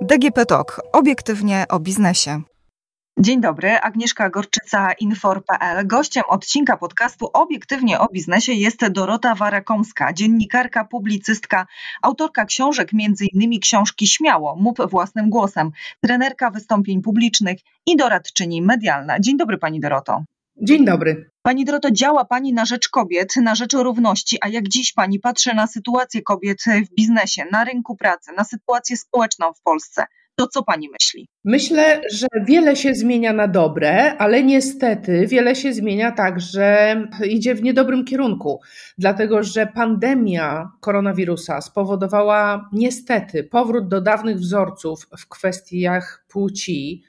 DGP 0.00 0.46
Talk. 0.46 0.80
Obiektywnie 0.92 1.64
o 1.68 1.80
biznesie. 1.80 2.42
Dzień 3.18 3.40
dobry, 3.40 3.80
Agnieszka 3.80 4.30
Gorczyca, 4.30 4.92
Infor.pl. 4.92 5.86
Gościem 5.86 6.22
odcinka 6.28 6.76
podcastu 6.76 7.30
Obiektywnie 7.32 8.00
o 8.00 8.08
biznesie 8.08 8.52
jest 8.52 8.88
Dorota 8.88 9.34
Warakomska, 9.34 10.12
dziennikarka, 10.12 10.84
publicystka, 10.84 11.66
autorka 12.02 12.44
książek, 12.44 12.90
m.in. 12.94 13.60
książki 13.60 14.06
Śmiało, 14.06 14.56
mów 14.56 14.76
własnym 14.90 15.30
głosem, 15.30 15.70
trenerka 16.00 16.50
wystąpień 16.50 17.02
publicznych 17.02 17.58
i 17.86 17.96
doradczyni 17.96 18.62
medialna. 18.62 19.20
Dzień 19.20 19.36
dobry 19.36 19.58
Pani 19.58 19.80
Doroto. 19.80 20.24
Dzień 20.56 20.84
dobry. 20.84 21.30
Pani 21.42 21.64
Doroto, 21.64 21.90
działa 21.90 22.24
Pani 22.24 22.52
na 22.52 22.64
rzecz 22.64 22.88
kobiet, 22.88 23.36
na 23.36 23.54
rzecz 23.54 23.72
równości, 23.72 24.38
a 24.40 24.48
jak 24.48 24.68
dziś 24.68 24.92
Pani 24.92 25.20
patrzy 25.20 25.54
na 25.54 25.66
sytuację 25.66 26.22
kobiet 26.22 26.58
w 26.86 26.94
biznesie, 26.94 27.44
na 27.52 27.64
rynku 27.64 27.96
pracy, 27.96 28.32
na 28.36 28.44
sytuację 28.44 28.96
społeczną 28.96 29.52
w 29.52 29.62
Polsce, 29.62 30.04
to 30.34 30.46
co 30.46 30.62
Pani 30.62 30.88
myśli? 30.88 31.28
Myślę, 31.44 32.00
że 32.12 32.26
wiele 32.46 32.76
się 32.76 32.94
zmienia 32.94 33.32
na 33.32 33.48
dobre, 33.48 34.16
ale 34.18 34.42
niestety 34.42 35.26
wiele 35.26 35.56
się 35.56 35.72
zmienia 35.72 36.12
także, 36.12 36.96
idzie 37.28 37.54
w 37.54 37.62
niedobrym 37.62 38.04
kierunku, 38.04 38.60
dlatego 38.98 39.42
że 39.42 39.66
pandemia 39.66 40.70
koronawirusa 40.80 41.60
spowodowała 41.60 42.68
niestety 42.72 43.44
powrót 43.44 43.88
do 43.88 44.00
dawnych 44.00 44.36
wzorców 44.36 45.06
w 45.18 45.28
kwestiach 45.28 46.24
płci 46.28 47.02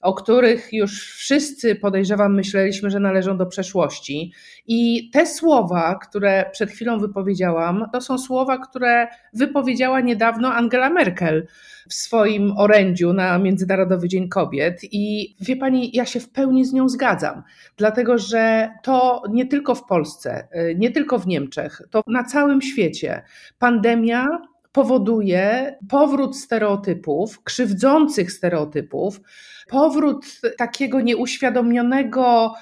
o 0.00 0.14
których 0.14 0.72
już 0.72 1.14
wszyscy 1.14 1.74
podejrzewam 1.74 2.34
myśleliśmy, 2.34 2.90
że 2.90 3.00
należą 3.00 3.36
do 3.36 3.46
przeszłości. 3.46 4.32
I 4.66 5.10
te 5.10 5.26
słowa, 5.26 5.98
które 6.02 6.50
przed 6.52 6.70
chwilą 6.70 6.98
wypowiedziałam, 6.98 7.86
to 7.92 8.00
są 8.00 8.18
słowa, 8.18 8.58
które 8.58 9.08
wypowiedziała 9.32 10.00
niedawno 10.00 10.54
Angela 10.54 10.90
Merkel 10.90 11.46
w 11.88 11.94
swoim 11.94 12.52
orędziu 12.58 13.12
na 13.12 13.38
Międzynarodowy 13.38 14.08
Dzień 14.08 14.28
Kobiet. 14.28 14.80
I 14.82 15.34
wie 15.40 15.56
pani, 15.56 15.90
ja 15.96 16.06
się 16.06 16.20
w 16.20 16.30
pełni 16.30 16.64
z 16.64 16.72
nią 16.72 16.88
zgadzam, 16.88 17.42
dlatego 17.76 18.18
że 18.18 18.70
to 18.82 19.22
nie 19.30 19.46
tylko 19.46 19.74
w 19.74 19.86
Polsce, 19.86 20.48
nie 20.76 20.90
tylko 20.90 21.18
w 21.18 21.26
Niemczech, 21.26 21.82
to 21.90 22.02
na 22.06 22.24
całym 22.24 22.62
świecie 22.62 23.22
pandemia 23.58 24.26
powoduje 24.72 25.76
powrót 25.88 26.36
stereotypów, 26.36 27.42
krzywdzących 27.42 28.32
stereotypów, 28.32 29.20
powrót 29.68 30.26
takiego 30.58 31.00
nieuświadomionego, 31.00 32.54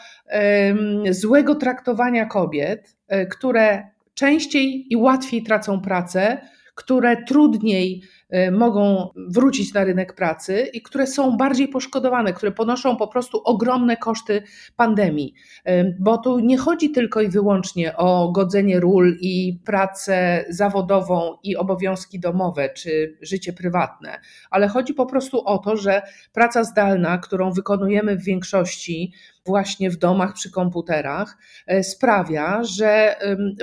złego 1.10 1.54
traktowania 1.54 2.26
kobiet, 2.26 2.96
e, 3.08 3.26
które 3.26 3.90
częściej 4.14 4.86
i 4.92 4.96
łatwiej 4.96 5.42
tracą 5.42 5.80
pracę, 5.80 6.40
które 6.74 7.24
trudniej 7.24 8.02
mogą 8.52 9.10
wrócić 9.16 9.74
na 9.74 9.84
rynek 9.84 10.14
pracy 10.14 10.70
i 10.72 10.82
które 10.82 11.06
są 11.06 11.36
bardziej 11.36 11.68
poszkodowane, 11.68 12.32
które 12.32 12.52
ponoszą 12.52 12.96
po 12.96 13.08
prostu 13.08 13.42
ogromne 13.44 13.96
koszty 13.96 14.42
pandemii. 14.76 15.34
Y, 15.68 15.96
bo 16.00 16.18
tu 16.18 16.38
nie 16.38 16.58
chodzi 16.58 16.90
tylko 16.90 17.20
i 17.20 17.28
wyłącznie 17.28 17.96
o 17.96 18.32
godzenie 18.32 18.80
ról 18.80 19.16
i 19.20 19.58
pracę 19.64 20.44
zawodową 20.48 21.36
i 21.42 21.56
obowiązki 21.56 22.20
domowe 22.20 22.68
czy 22.68 23.18
życie 23.22 23.52
prywatne, 23.52 24.20
ale 24.50 24.68
chodzi 24.68 24.94
po 24.94 25.06
prostu 25.06 25.44
o 25.44 25.58
to, 25.58 25.76
że 25.76 26.02
praca 26.32 26.64
zdalna, 26.64 27.18
którą 27.18 27.52
wykonujemy 27.52 28.16
w 28.16 28.24
większości, 28.24 29.12
właśnie 29.48 29.90
w 29.90 29.96
domach 29.96 30.34
przy 30.34 30.50
komputerach, 30.50 31.38
e, 31.66 31.82
sprawia, 31.84 32.64
że 32.64 33.16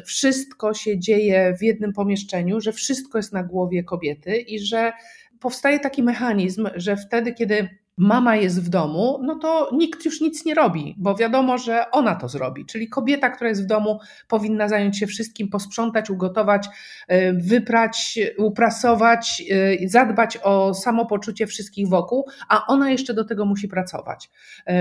wszystko 0.06 0.74
się 0.74 1.00
dzieje 1.00 1.56
w 1.60 1.64
jednym 1.64 1.94
pomieszczeniu, 1.94 2.62
że 2.62 2.72
wszystko 2.72 3.18
jest 3.18 3.34
na 3.34 3.44
głowie 3.44 3.84
kobiety 3.84 4.38
i 4.38 4.60
że 4.60 4.94
powstaje 5.40 5.80
taki 5.80 6.04
mechanizm, 6.04 6.70
że 6.76 6.98
wtedy, 6.98 7.34
kiedy 7.34 7.70
mama 7.98 8.36
jest 8.36 8.64
w 8.64 8.70
domu, 8.70 9.20
no 9.24 9.36
to 9.36 9.70
nikt 9.74 10.06
już 10.06 10.22
nic 10.22 10.46
nie 10.46 10.54
robi, 10.54 10.96
bo 10.98 11.16
wiadomo, 11.16 11.58
że 11.58 11.92
ona 11.92 12.16
to 12.16 12.30
zrobi. 12.30 12.66
Czyli 12.66 12.90
kobieta, 12.90 13.30
która 13.30 13.50
jest 13.50 13.64
w 13.64 13.68
domu, 13.68 14.00
powinna 14.28 14.68
zająć 14.70 15.00
się 15.00 15.08
wszystkim, 15.08 15.50
posprzątać, 15.50 16.10
ugotować, 16.10 16.68
y, 17.12 17.34
wyprać, 17.34 18.20
uprasować, 18.38 19.44
y, 19.52 19.90
zadbać 19.90 20.38
o 20.44 20.74
samopoczucie 20.74 21.48
wszystkich 21.48 21.88
wokół, 21.88 22.26
a 22.50 22.68
ona 22.68 22.90
jeszcze 22.90 23.14
do 23.14 23.26
tego 23.26 23.46
musi 23.46 23.68
pracować. 23.68 24.30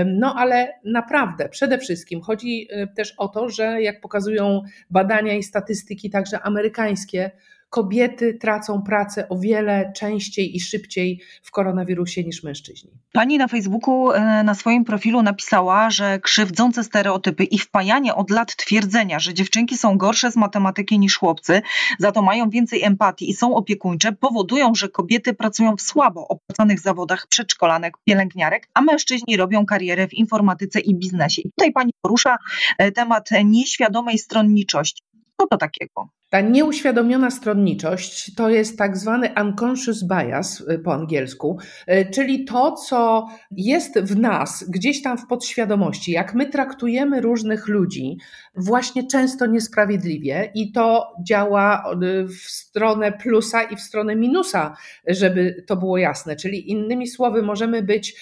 No 0.05 0.35
ale 0.37 0.73
naprawdę, 0.85 1.49
przede 1.49 1.77
wszystkim 1.77 2.21
chodzi 2.21 2.67
też 2.95 3.13
o 3.17 3.27
to, 3.27 3.49
że 3.49 3.81
jak 3.81 4.01
pokazują 4.01 4.61
badania 4.89 5.33
i 5.33 5.43
statystyki, 5.43 6.09
także 6.09 6.41
amerykańskie, 6.41 7.31
kobiety 7.75 8.33
tracą 8.33 8.81
pracę 8.81 9.29
o 9.29 9.39
wiele 9.39 9.91
częściej 9.95 10.55
i 10.55 10.59
szybciej 10.59 11.21
w 11.43 11.51
koronawirusie 11.51 12.23
niż 12.23 12.43
mężczyźni. 12.43 12.91
Pani 13.13 13.37
na 13.37 13.47
Facebooku 13.47 14.11
e, 14.11 14.43
na 14.43 14.53
swoim 14.53 14.85
profilu 14.85 15.21
napisała, 15.21 15.89
że 15.89 16.19
krzywdzące 16.19 16.83
stereotypy 16.83 17.43
i 17.43 17.59
wpajanie 17.59 18.15
od 18.15 18.29
lat 18.29 18.55
twierdzenia, 18.55 19.19
że 19.19 19.33
dziewczynki 19.33 19.77
są 19.77 19.97
gorsze 19.97 20.31
z 20.31 20.35
matematyki 20.35 20.99
niż 20.99 21.17
chłopcy, 21.17 21.61
za 21.99 22.11
to 22.11 22.21
mają 22.21 22.49
więcej 22.49 22.83
empatii 22.83 23.29
i 23.29 23.33
są 23.33 23.55
opiekuńcze, 23.55 24.11
powodują, 24.11 24.75
że 24.75 24.89
kobiety 24.89 25.33
pracują 25.33 25.75
w 25.75 25.81
słabo 25.81 26.27
opłacanych 26.27 26.79
zawodach 26.79 27.27
przedszkolanek, 27.27 27.93
pielęgniarek, 28.05 28.67
a 28.73 28.81
mężczyźni 28.81 29.37
robią 29.37 29.65
karierę 29.65 30.07
w 30.07 30.13
informatyce 30.13 30.79
i 30.79 30.95
biznesie. 30.95 31.41
I 31.41 31.49
tutaj 31.49 31.71
pani 31.71 31.91
porusza 32.01 32.37
e, 32.77 32.91
temat 32.91 33.29
nieświadomej 33.45 34.17
stronniczości. 34.17 35.04
Co 35.41 35.47
to 35.47 35.57
takiego? 35.57 36.09
Ta 36.29 36.41
nieuświadomiona 36.41 37.31
stronniczość 37.31 38.35
to 38.35 38.49
jest 38.49 38.77
tak 38.77 38.97
zwany 38.97 39.29
unconscious 39.41 40.03
bias 40.03 40.61
y, 40.61 40.79
po 40.79 40.93
angielsku, 40.93 41.57
y, 41.89 42.09
czyli 42.13 42.45
to, 42.45 42.71
co 42.71 43.27
jest 43.51 43.99
w 43.99 44.19
nas, 44.19 44.65
gdzieś 44.69 45.01
tam 45.01 45.17
w 45.17 45.27
podświadomości, 45.27 46.11
jak 46.11 46.33
my 46.33 46.49
traktujemy 46.49 47.21
różnych 47.21 47.67
ludzi, 47.67 48.17
właśnie 48.55 49.07
często 49.07 49.45
niesprawiedliwie 49.45 50.51
i 50.55 50.71
to 50.71 51.13
działa 51.27 51.91
y, 52.03 52.27
w 52.27 52.35
stronę 52.35 53.11
plusa 53.11 53.63
i 53.63 53.75
w 53.75 53.81
stronę 53.81 54.15
minusa, 54.15 54.75
żeby 55.07 55.63
to 55.67 55.75
było 55.75 55.97
jasne. 55.97 56.35
Czyli 56.35 56.71
innymi 56.71 57.07
słowy, 57.07 57.41
możemy 57.41 57.83
być 57.83 58.15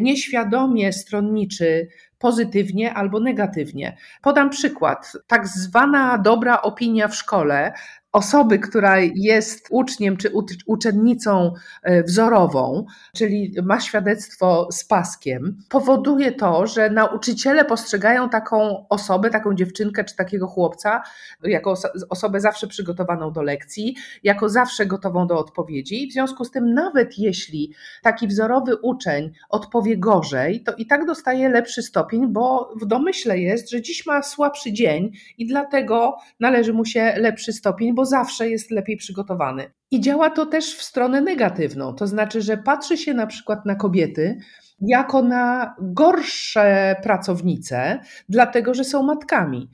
nieświadomie 0.00 0.92
stronniczy 0.92 1.88
pozytywnie 2.18 2.94
albo 2.94 3.20
negatywnie. 3.20 3.96
Podam 4.22 4.50
przykład. 4.50 5.12
Tak 5.26 5.48
zwana 5.48 6.18
dobra 6.18 6.62
opinia 6.62 7.08
w 7.08 7.14
szkole 7.14 7.72
osoby, 8.16 8.58
która 8.58 8.98
jest 9.14 9.66
uczniem 9.70 10.16
czy 10.16 10.30
uczennicą 10.66 11.52
e, 11.82 12.02
wzorową, 12.02 12.86
czyli 13.14 13.54
ma 13.62 13.80
świadectwo 13.80 14.68
z 14.72 14.84
paskiem, 14.84 15.58
powoduje 15.68 16.32
to, 16.32 16.66
że 16.66 16.90
nauczyciele 16.90 17.64
postrzegają 17.64 18.28
taką 18.28 18.88
osobę, 18.88 19.30
taką 19.30 19.54
dziewczynkę 19.54 20.04
czy 20.04 20.16
takiego 20.16 20.46
chłopca 20.46 21.02
jako 21.42 21.74
osobę 22.10 22.40
zawsze 22.40 22.66
przygotowaną 22.66 23.32
do 23.32 23.42
lekcji, 23.42 23.96
jako 24.22 24.48
zawsze 24.48 24.86
gotową 24.86 25.26
do 25.26 25.38
odpowiedzi. 25.38 26.08
W 26.10 26.12
związku 26.12 26.44
z 26.44 26.50
tym, 26.50 26.74
nawet 26.74 27.18
jeśli 27.18 27.74
taki 28.02 28.28
wzorowy 28.28 28.76
uczeń 28.76 29.32
odpowie 29.48 29.98
gorzej, 29.98 30.62
to 30.62 30.72
i 30.72 30.86
tak 30.86 31.06
dostaje 31.06 31.48
lepszy 31.48 31.82
stopień, 31.82 32.32
bo 32.32 32.74
w 32.80 32.86
domyśle 32.86 33.38
jest, 33.38 33.70
że 33.70 33.82
dziś 33.82 34.06
ma 34.06 34.22
słabszy 34.22 34.72
dzień 34.72 35.12
i 35.38 35.46
dlatego 35.46 36.16
należy 36.40 36.72
mu 36.72 36.84
się 36.84 37.14
lepszy 37.16 37.52
stopień, 37.52 37.94
bo 37.94 38.05
zawsze 38.06 38.50
jest 38.50 38.70
lepiej 38.70 38.96
przygotowany. 38.96 39.70
I 39.90 40.00
działa 40.00 40.30
to 40.30 40.46
też 40.46 40.74
w 40.74 40.82
stronę 40.82 41.20
negatywną, 41.20 41.94
to 41.94 42.06
znaczy, 42.06 42.42
że 42.42 42.56
patrzy 42.56 42.96
się 42.96 43.14
na 43.14 43.26
przykład 43.26 43.66
na 43.66 43.74
kobiety 43.74 44.38
jako 44.80 45.22
na 45.22 45.74
gorsze 45.80 46.96
pracownice, 47.02 48.00
dlatego 48.28 48.74
że 48.74 48.84
są 48.84 49.02
matkami. 49.02 49.70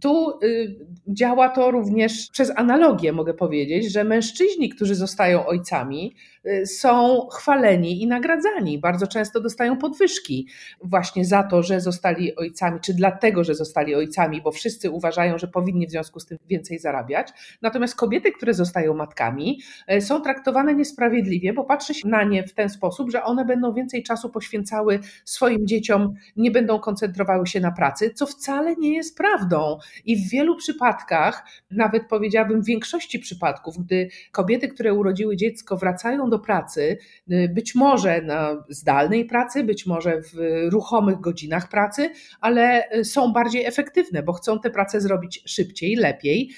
Tu 0.00 0.38
y, 0.42 0.76
działa 1.08 1.48
to 1.48 1.70
również 1.70 2.28
przez 2.32 2.52
analogię, 2.56 3.12
mogę 3.12 3.34
powiedzieć, 3.34 3.92
że 3.92 4.04
mężczyźni, 4.04 4.68
którzy 4.68 4.94
zostają 4.94 5.46
ojcami, 5.46 6.14
y, 6.46 6.66
są 6.66 7.26
chwaleni 7.32 8.02
i 8.02 8.06
nagradzani. 8.06 8.78
Bardzo 8.78 9.06
często 9.06 9.40
dostają 9.40 9.76
podwyżki 9.76 10.48
właśnie 10.84 11.24
za 11.24 11.42
to, 11.42 11.62
że 11.62 11.80
zostali 11.80 12.36
ojcami, 12.36 12.80
czy 12.80 12.94
dlatego, 12.94 13.44
że 13.44 13.54
zostali 13.54 13.94
ojcami, 13.94 14.42
bo 14.42 14.52
wszyscy 14.52 14.90
uważają, 14.90 15.38
że 15.38 15.48
powinni 15.48 15.86
w 15.86 15.90
związku 15.90 16.20
z 16.20 16.26
tym 16.26 16.38
więcej 16.48 16.78
zarabiać. 16.78 17.28
Natomiast 17.62 17.94
kobiety, 17.94 18.32
które 18.32 18.54
zostają 18.54 18.94
matkami, 18.94 19.60
y, 19.92 20.00
są 20.00 20.20
traktowane 20.20 20.74
niesprawiedliwie, 20.74 21.52
bo 21.52 21.64
patrzy 21.64 21.94
się 21.94 22.08
na 22.08 22.24
nie 22.24 22.46
w 22.46 22.54
ten 22.54 22.68
sposób, 22.68 23.10
że 23.10 23.24
one 23.24 23.44
będą 23.44 23.72
więcej 23.72 24.02
czasu 24.02 24.30
poświęcać 24.30 24.45
poświęcały 24.46 25.00
swoim 25.24 25.66
dzieciom, 25.66 26.14
nie 26.36 26.50
będą 26.50 26.78
koncentrowały 26.78 27.46
się 27.46 27.60
na 27.60 27.70
pracy, 27.70 28.10
co 28.14 28.26
wcale 28.26 28.76
nie 28.76 28.94
jest 28.94 29.16
prawdą. 29.16 29.78
I 30.04 30.16
w 30.16 30.30
wielu 30.30 30.56
przypadkach, 30.56 31.44
nawet 31.70 32.08
powiedziałabym 32.08 32.62
w 32.62 32.66
większości 32.66 33.18
przypadków, 33.18 33.78
gdy 33.78 34.08
kobiety, 34.32 34.68
które 34.68 34.94
urodziły 34.94 35.36
dziecko, 35.36 35.76
wracają 35.76 36.30
do 36.30 36.38
pracy, 36.38 36.98
y, 37.30 37.48
być 37.54 37.74
może 37.74 38.22
na 38.22 38.64
zdalnej 38.68 39.24
pracy, 39.24 39.64
być 39.64 39.86
może 39.86 40.22
w 40.22 40.36
ruchomych 40.70 41.20
godzinach 41.20 41.68
pracy, 41.68 42.10
ale 42.40 42.92
y, 42.96 43.04
są 43.04 43.32
bardziej 43.32 43.64
efektywne, 43.64 44.22
bo 44.22 44.32
chcą 44.32 44.60
tę 44.60 44.70
pracę 44.70 45.00
zrobić 45.00 45.42
szybciej, 45.46 45.96
lepiej, 45.96 46.50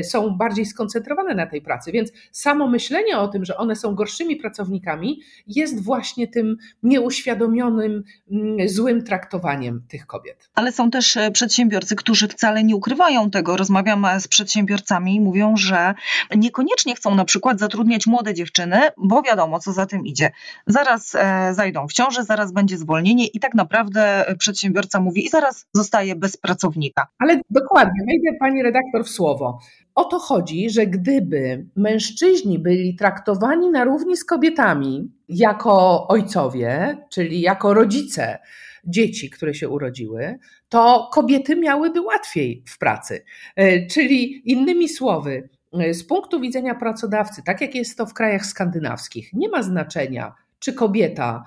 y, 0.00 0.04
są 0.04 0.30
bardziej 0.36 0.66
skoncentrowane 0.66 1.34
na 1.34 1.46
tej 1.46 1.62
pracy. 1.62 1.92
Więc 1.92 2.12
samo 2.32 2.68
myślenie 2.68 3.18
o 3.18 3.28
tym, 3.28 3.44
że 3.44 3.56
one 3.56 3.76
są 3.76 3.94
gorszymi 3.94 4.36
pracownikami, 4.36 5.20
jest 5.46 5.82
właśnie 5.82 6.28
tym 6.28 6.56
nieuświadomionym, 6.82 7.35
mm, 7.44 8.68
złym 8.68 9.04
traktowaniem 9.04 9.82
tych 9.88 10.06
kobiet. 10.06 10.50
Ale 10.54 10.72
są 10.72 10.90
też 10.90 11.16
e, 11.16 11.30
przedsiębiorcy, 11.30 11.96
którzy 11.96 12.28
wcale 12.28 12.64
nie 12.64 12.76
ukrywają 12.76 13.30
tego. 13.30 13.56
Rozmawiam 13.56 14.04
e, 14.04 14.20
z 14.20 14.28
przedsiębiorcami 14.28 15.14
i 15.14 15.20
mówią, 15.20 15.56
że 15.56 15.94
niekoniecznie 16.36 16.94
chcą 16.94 17.14
na 17.14 17.24
przykład 17.24 17.58
zatrudniać 17.58 18.06
młode 18.06 18.34
dziewczyny, 18.34 18.80
bo 18.96 19.22
wiadomo, 19.22 19.58
co 19.58 19.72
za 19.72 19.86
tym 19.86 20.06
idzie. 20.06 20.30
Zaraz 20.66 21.14
e, 21.14 21.54
zajdą 21.54 21.88
w 21.88 21.92
ciąży, 21.92 22.24
zaraz 22.24 22.52
będzie 22.52 22.78
zwolnienie 22.78 23.26
i 23.26 23.40
tak 23.40 23.54
naprawdę 23.54 24.34
przedsiębiorca 24.38 25.00
mówi 25.00 25.26
i 25.26 25.28
zaraz 25.28 25.66
zostaje 25.74 26.16
bez 26.16 26.36
pracownika. 26.36 27.06
Ale 27.18 27.40
dokładnie, 27.50 28.04
wejdę 28.06 28.38
pani 28.38 28.62
redaktor 28.62 29.04
w 29.04 29.08
słowo. 29.08 29.58
O 29.96 30.04
to 30.04 30.18
chodzi, 30.18 30.70
że 30.70 30.86
gdyby 30.86 31.66
mężczyźni 31.76 32.58
byli 32.58 32.96
traktowani 32.96 33.70
na 33.70 33.84
równi 33.84 34.16
z 34.16 34.24
kobietami 34.24 35.10
jako 35.28 36.06
ojcowie, 36.08 36.96
czyli 37.10 37.40
jako 37.40 37.74
rodzice 37.74 38.38
dzieci, 38.84 39.30
które 39.30 39.54
się 39.54 39.68
urodziły, 39.68 40.38
to 40.68 41.08
kobiety 41.12 41.56
miałyby 41.56 42.00
łatwiej 42.00 42.62
w 42.68 42.78
pracy. 42.78 43.24
E, 43.56 43.86
czyli 43.86 44.50
innymi 44.52 44.88
słowy, 44.88 45.48
e, 45.72 45.94
z 45.94 46.06
punktu 46.06 46.40
widzenia 46.40 46.74
pracodawcy, 46.74 47.42
tak 47.42 47.60
jak 47.60 47.74
jest 47.74 47.98
to 47.98 48.06
w 48.06 48.14
krajach 48.14 48.46
skandynawskich, 48.46 49.32
nie 49.32 49.48
ma 49.48 49.62
znaczenia, 49.62 50.34
czy 50.58 50.72
kobieta 50.72 51.44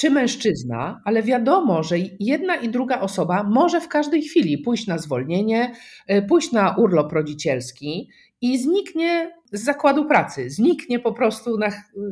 czy 0.00 0.10
mężczyzna, 0.10 1.02
ale 1.04 1.22
wiadomo, 1.22 1.82
że 1.82 1.96
jedna 2.20 2.56
i 2.56 2.68
druga 2.68 3.00
osoba 3.00 3.42
może 3.42 3.80
w 3.80 3.88
każdej 3.88 4.22
chwili 4.22 4.58
pójść 4.58 4.86
na 4.86 4.98
zwolnienie, 4.98 5.74
y, 6.10 6.22
pójść 6.22 6.52
na 6.52 6.76
urlop 6.76 7.12
rodzicielski 7.12 8.08
i 8.40 8.58
zniknie 8.58 9.30
z 9.52 9.64
zakładu 9.64 10.04
pracy, 10.04 10.50
zniknie 10.50 10.98
po 10.98 11.12
prostu 11.12 11.58
na, 11.58 11.68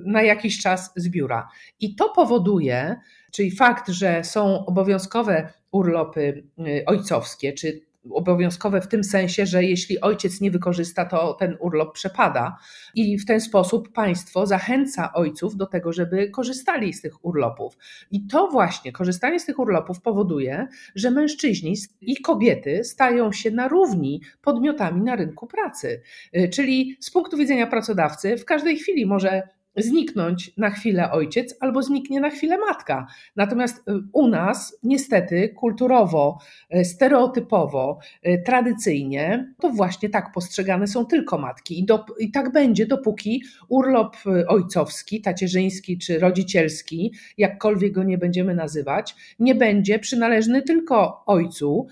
na 0.07 0.23
jakiś 0.23 0.63
czas 0.63 0.93
z 0.97 1.09
biura. 1.09 1.49
I 1.81 1.95
to 1.95 2.09
powoduje, 2.09 2.97
czyli 3.33 3.51
fakt, 3.51 3.89
że 3.89 4.25
są 4.25 4.67
obowiązkowe 4.67 5.53
urlopy 5.71 6.45
y, 6.59 6.85
ojcowskie, 6.87 7.53
czy 7.53 7.81
obowiązkowe 8.13 8.81
w 8.81 8.89
tym 8.89 9.05
sensie, 9.05 9.47
że 9.47 9.65
jeśli 9.65 10.01
ojciec 10.01 10.41
nie 10.41 10.51
wykorzysta, 10.51 11.05
to 11.05 11.35
ten 11.35 11.57
urlop 11.61 11.95
przepada. 11.95 12.57
I 12.95 13.19
w 13.19 13.27
ten 13.27 13.41
sposób 13.41 13.93
państwo 13.93 14.47
zachęca 14.47 15.13
ojców 15.13 15.57
do 15.57 15.67
tego, 15.67 15.93
żeby 15.93 16.31
korzystali 16.31 16.93
z 16.93 17.01
tych 17.01 17.25
urlopów. 17.25 17.77
I 18.11 18.27
to 18.27 18.49
właśnie 18.49 18.93
korzystanie 18.93 19.41
z 19.41 19.47
tych 19.47 19.59
urlopów 19.59 20.01
powoduje, 20.01 20.69
że 20.95 21.11
mężczyźni 21.11 21.75
i 22.01 22.17
kobiety 22.17 22.85
stają 22.85 23.33
się 23.33 23.51
na 23.51 23.69
równi 23.69 24.23
podmiotami 24.43 25.01
na 25.03 25.17
rynku 25.17 25.47
pracy. 25.47 26.03
Y, 26.37 26.49
czyli 26.49 26.97
z 27.01 27.11
punktu 27.11 27.37
widzenia 27.37 27.67
pracodawcy, 27.67 28.37
w 28.37 28.45
każdej 28.45 28.77
chwili 28.77 29.07
może 29.07 29.58
zniknąć 29.79 30.53
na 30.57 30.71
chwilę 30.71 31.11
ojciec 31.11 31.57
albo 31.61 31.83
zniknie 31.83 32.21
na 32.21 32.31
chwilę 32.31 32.59
matka. 32.59 33.07
Natomiast 33.37 33.89
y, 33.89 33.93
u 34.13 34.29
nas 34.29 34.79
niestety 34.83 35.49
kulturowo, 35.49 36.39
y, 36.75 36.85
stereotypowo, 36.85 37.99
y, 38.27 38.43
tradycyjnie 38.47 39.55
to 39.61 39.71
właśnie 39.71 40.09
tak 40.09 40.33
postrzegane 40.33 40.87
są 40.87 41.07
tylko 41.07 41.39
matki 41.39 41.81
i, 41.81 41.85
do, 41.85 42.05
i 42.19 42.31
tak 42.31 42.53
będzie 42.53 42.87
dopóki 42.87 43.43
urlop 43.69 44.17
ojcowski, 44.49 45.21
tacierzyński 45.21 45.99
czy 45.99 46.19
rodzicielski, 46.19 47.13
jakkolwiek 47.39 47.93
go 47.93 48.03
nie 48.03 48.19
będziemy 48.19 48.55
nazywać, 48.55 49.17
nie 49.39 49.55
będzie 49.55 49.99
przynależny 49.99 50.63
tylko 50.63 51.23
ojcu 51.27 51.87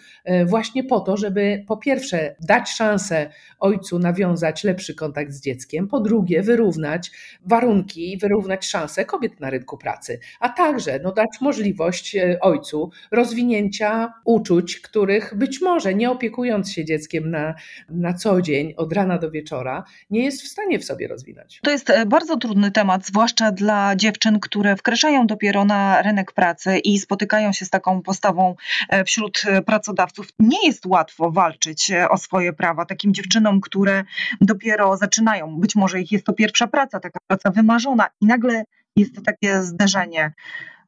właśnie 0.47 0.85
po 0.85 1.01
to, 1.01 1.17
żeby 1.17 1.65
po 1.69 1.77
pierwsze 1.77 2.37
dać 2.41 2.71
szansę 2.71 3.31
ojcu 3.59 3.99
nawiązać 3.99 4.65
lepszy 4.65 4.95
kontakt 4.95 5.33
z 5.33 5.41
dzieckiem, 5.41 5.89
po 5.89 6.01
drugie 6.01 6.43
wyrównać 6.43 7.11
warunki 7.45 7.76
warunki, 7.77 8.19
wyrównać 8.19 8.67
szanse 8.67 9.05
kobiet 9.05 9.41
na 9.41 9.51
rynku 9.51 9.79
pracy, 9.79 10.21
a 10.41 10.49
także 10.49 11.01
no, 11.03 11.13
dać 11.13 11.41
możliwość 11.41 12.17
e, 12.17 12.41
ojcu 12.41 12.91
rozwinięcia 13.11 14.13
uczuć, 14.25 14.81
których 14.81 15.35
być 15.35 15.61
może 15.61 15.95
nie 15.95 16.11
opiekując 16.11 16.73
się 16.73 16.85
dzieckiem 16.85 17.31
na, 17.31 17.55
na 17.89 18.15
co 18.15 18.43
dzień, 18.43 18.75
od 18.77 18.93
rana 18.93 19.19
do 19.19 19.31
wieczora, 19.31 19.85
nie 20.11 20.25
jest 20.25 20.43
w 20.43 20.49
stanie 20.49 20.79
w 20.79 20.85
sobie 20.85 21.09
rozwinąć. 21.09 21.61
To 21.63 21.71
jest 21.71 21.91
e, 21.91 22.07
bardzo 22.07 22.37
trudny 22.37 22.71
temat, 22.71 23.07
zwłaszcza 23.07 23.53
dla 23.53 23.97
dziewczyn, 23.97 24.41
które 24.41 24.77
wkraczają 24.77 25.27
dopiero 25.27 25.65
na 25.65 26.03
rynek 26.03 26.33
pracy 26.33 26.79
i 26.79 26.99
spotykają 26.99 27.53
się 27.53 27.65
z 27.65 27.71
taką 27.71 28.03
postawą 28.03 28.55
e, 28.89 29.05
wśród 29.05 29.43
pracodawców. 29.67 30.27
Nie 30.39 30.67
jest 30.67 30.87
łatwo 30.87 31.31
walczyć 31.31 31.93
o 32.11 32.17
swoje 32.17 32.53
prawa 32.53 32.85
takim 32.85 33.15
dziewczynom, 33.15 33.61
które 33.61 34.05
dopiero 34.41 34.97
zaczynają. 34.97 35.61
Być 35.61 35.77
może 35.77 36.01
ich 36.01 36.13
jest 36.13 36.27
to 36.27 36.33
pierwsza 36.33 36.67
praca, 36.67 37.01
taka 37.01 37.19
praca 37.27 37.51
wymarzona 37.57 38.07
i 38.21 38.27
nagle 38.27 38.65
jest 38.97 39.15
to 39.15 39.23
takie 39.23 39.63
zderzenie 39.63 40.33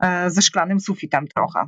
e, 0.01 0.31
ze 0.31 0.43
szklanym 0.43 0.81
sufitem 0.81 1.27
trochę. 1.29 1.67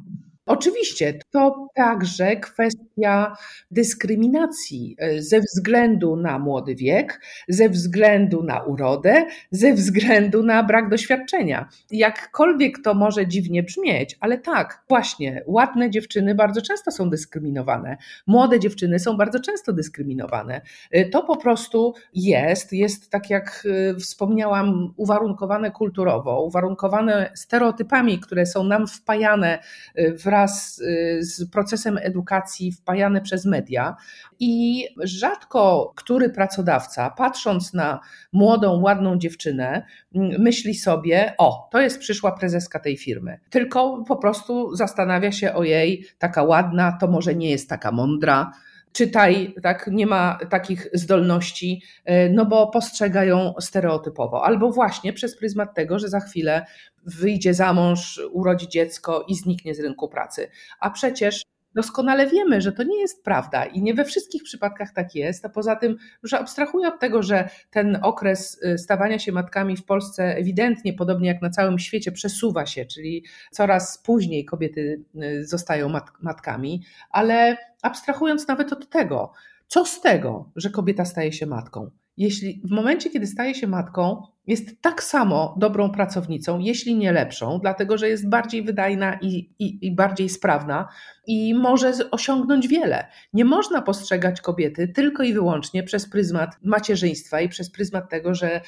Oczywiście, 0.51 1.19
to 1.31 1.69
także 1.75 2.37
kwestia 2.37 3.37
dyskryminacji 3.71 4.97
e, 4.99 5.23
ze 5.23 5.41
względu 5.41 6.17
na 6.17 6.39
młody 6.39 6.75
wiek, 6.75 7.21
ze 7.49 7.69
względu 7.69 8.43
na 8.43 8.63
urodę, 8.63 9.27
ze 9.51 9.73
względu 9.73 10.43
na 10.43 10.63
brak 10.63 10.89
doświadczenia. 10.89 11.69
Jakkolwiek 11.91 12.83
to 12.85 12.95
może 12.95 13.27
dziwnie 13.27 13.63
brzmieć, 13.63 14.17
ale 14.21 14.39
tak, 14.39 14.85
właśnie, 14.89 15.43
ładne 15.47 15.91
dziewczyny 15.91 16.35
bardzo 16.35 16.63
często 16.63 16.91
są 16.91 17.11
dyskryminowane, 17.11 17.97
młode 18.27 18.61
dziewczyny 18.61 18.99
są 18.99 19.17
bardzo 19.17 19.41
często 19.41 19.73
dyskryminowane. 19.73 20.61
E, 20.91 21.05
to 21.05 21.23
po 21.23 21.37
prostu 21.37 21.95
jest, 22.15 22.73
jest 22.73 23.11
tak 23.11 23.31
jak 23.31 23.67
e, 23.91 23.95
wspomniałam, 23.95 24.95
uwarunkowane 24.97 25.71
kulturowo, 25.71 26.45
uwarunkowane 26.45 27.33
stereotypami, 27.35 28.19
które 28.19 28.47
są 28.47 28.65
nam 28.65 28.87
wpajane 28.87 29.59
w 29.97 30.31
wraz 30.31 30.40
z 30.49 31.51
procesem 31.53 31.99
edukacji 32.03 32.73
wpajane 32.73 33.21
przez 33.21 33.45
media 33.45 33.97
i 34.41 34.85
rzadko 35.03 35.93
który 35.97 36.31
pracodawca, 36.31 37.11
patrząc 37.11 37.75
na 37.75 38.01
młodą, 38.33 38.81
ładną 38.81 39.19
dziewczynę, 39.19 39.87
myśli 40.39 40.75
sobie: 40.75 41.35
O, 41.39 41.69
to 41.73 41.81
jest 41.81 41.99
przyszła 41.99 42.33
prezeska 42.33 42.81
tej 42.81 42.97
firmy. 42.97 43.39
Tylko 43.51 44.05
po 44.09 44.17
prostu 44.17 44.77
zastanawia 44.77 45.33
się 45.33 45.55
o 45.55 45.65
jej, 45.65 46.07
taka 46.19 46.43
ładna, 46.43 46.93
to 47.01 47.07
może 47.07 47.35
nie 47.35 47.51
jest 47.51 47.69
taka 47.69 47.93
mądra 47.93 48.53
czytaj, 48.93 49.55
tak, 49.63 49.89
nie 49.93 50.07
ma 50.07 50.39
takich 50.51 50.89
zdolności, 50.93 51.83
e, 52.05 52.29
no 52.29 52.47
bo 52.47 52.67
postrzegają 52.67 53.55
stereotypowo. 53.61 54.45
Albo 54.45 54.71
właśnie 54.71 55.13
przez 55.13 55.37
pryzmat 55.37 55.75
tego, 55.75 55.99
że 55.99 56.09
za 56.09 56.21
chwilę 56.21 56.67
wyjdzie 57.05 57.55
za 57.55 57.73
mąż, 57.73 58.21
urodzi 58.33 58.69
dziecko 58.69 59.25
i 59.29 59.35
zniknie 59.35 59.75
z 59.75 59.81
rynku 59.81 60.09
pracy. 60.09 60.49
A 60.81 60.91
przecież 60.91 61.45
doskonale 61.75 62.27
wiemy, 62.27 62.61
że 62.61 62.73
to 62.73 62.83
nie 62.83 63.01
jest 63.01 63.25
prawda 63.25 63.65
i 63.65 63.83
nie 63.83 63.95
we 63.95 64.05
wszystkich 64.05 64.43
przypadkach 64.43 64.93
tak 64.93 65.15
jest, 65.15 65.45
a 65.45 65.49
poza 65.49 65.77
tym, 65.77 65.97
że 66.23 66.39
abstrahuję 66.39 66.89
od 66.89 67.01
tego, 67.01 67.23
że 67.23 67.49
ten 67.71 67.99
okres 68.03 68.63
y, 68.65 68.79
stawania 68.79 69.19
się 69.19 69.33
matkami 69.33 69.77
w 69.77 69.85
Polsce 69.85 70.37
ewidentnie, 70.37 70.93
podobnie 70.93 71.29
jak 71.29 71.43
na 71.43 71.51
całym 71.51 71.79
świecie, 71.79 72.13
przesuwa 72.13 72.67
się, 72.67 72.87
czyli 72.87 73.25
coraz 73.51 73.99
później 73.99 74.45
kobiety 74.45 75.05
y, 75.23 75.47
zostają 75.47 75.89
mat 75.89 76.11
matkami, 76.23 76.83
ale 77.11 77.57
abstrahując 77.83 78.49
nawet 78.49 78.73
od 78.73 78.89
tego, 78.89 79.33
co 79.67 79.85
z 79.85 80.01
tego, 80.01 80.51
że 80.57 80.71
kobieta 80.71 81.05
staje 81.05 81.33
się 81.33 81.47
matką? 81.47 81.91
Jeśli 82.17 82.61
w 82.65 82.71
momencie, 82.71 83.11
kiedy 83.11 83.27
staje 83.27 83.55
się 83.55 83.67
matką, 83.67 84.23
jest 84.47 84.83
tak 84.83 85.03
samo 85.03 85.55
dobrą 85.59 85.91
pracownicą, 85.91 86.59
jeśli 86.59 86.97
nie 86.97 87.13
lepszą, 87.13 87.59
dlatego 87.63 87.99
że 87.99 88.09
jest 88.09 88.29
bardziej 88.29 88.63
wydajna 88.63 89.19
i, 89.23 89.55
i, 89.59 89.87
i, 89.87 89.95
bardziej 89.95 90.29
sprawna 90.29 90.89
i 91.27 91.55
może 91.55 91.93
osiągnąć 92.11 92.69
wiele. 92.69 93.07
Nie 93.33 93.45
można 93.45 93.83
postrzegać 93.83 94.41
kobiety 94.41 94.89
tylko 94.89 95.23
i 95.23 95.33
wyłącznie 95.33 95.83
przez 95.83 96.11
pryzmat 96.11 96.57
macierzyństwa 96.65 97.41
i 97.41 97.49
przez 97.49 97.71
pryzmat 97.71 98.11
tego, 98.11 98.35
że 98.35 98.61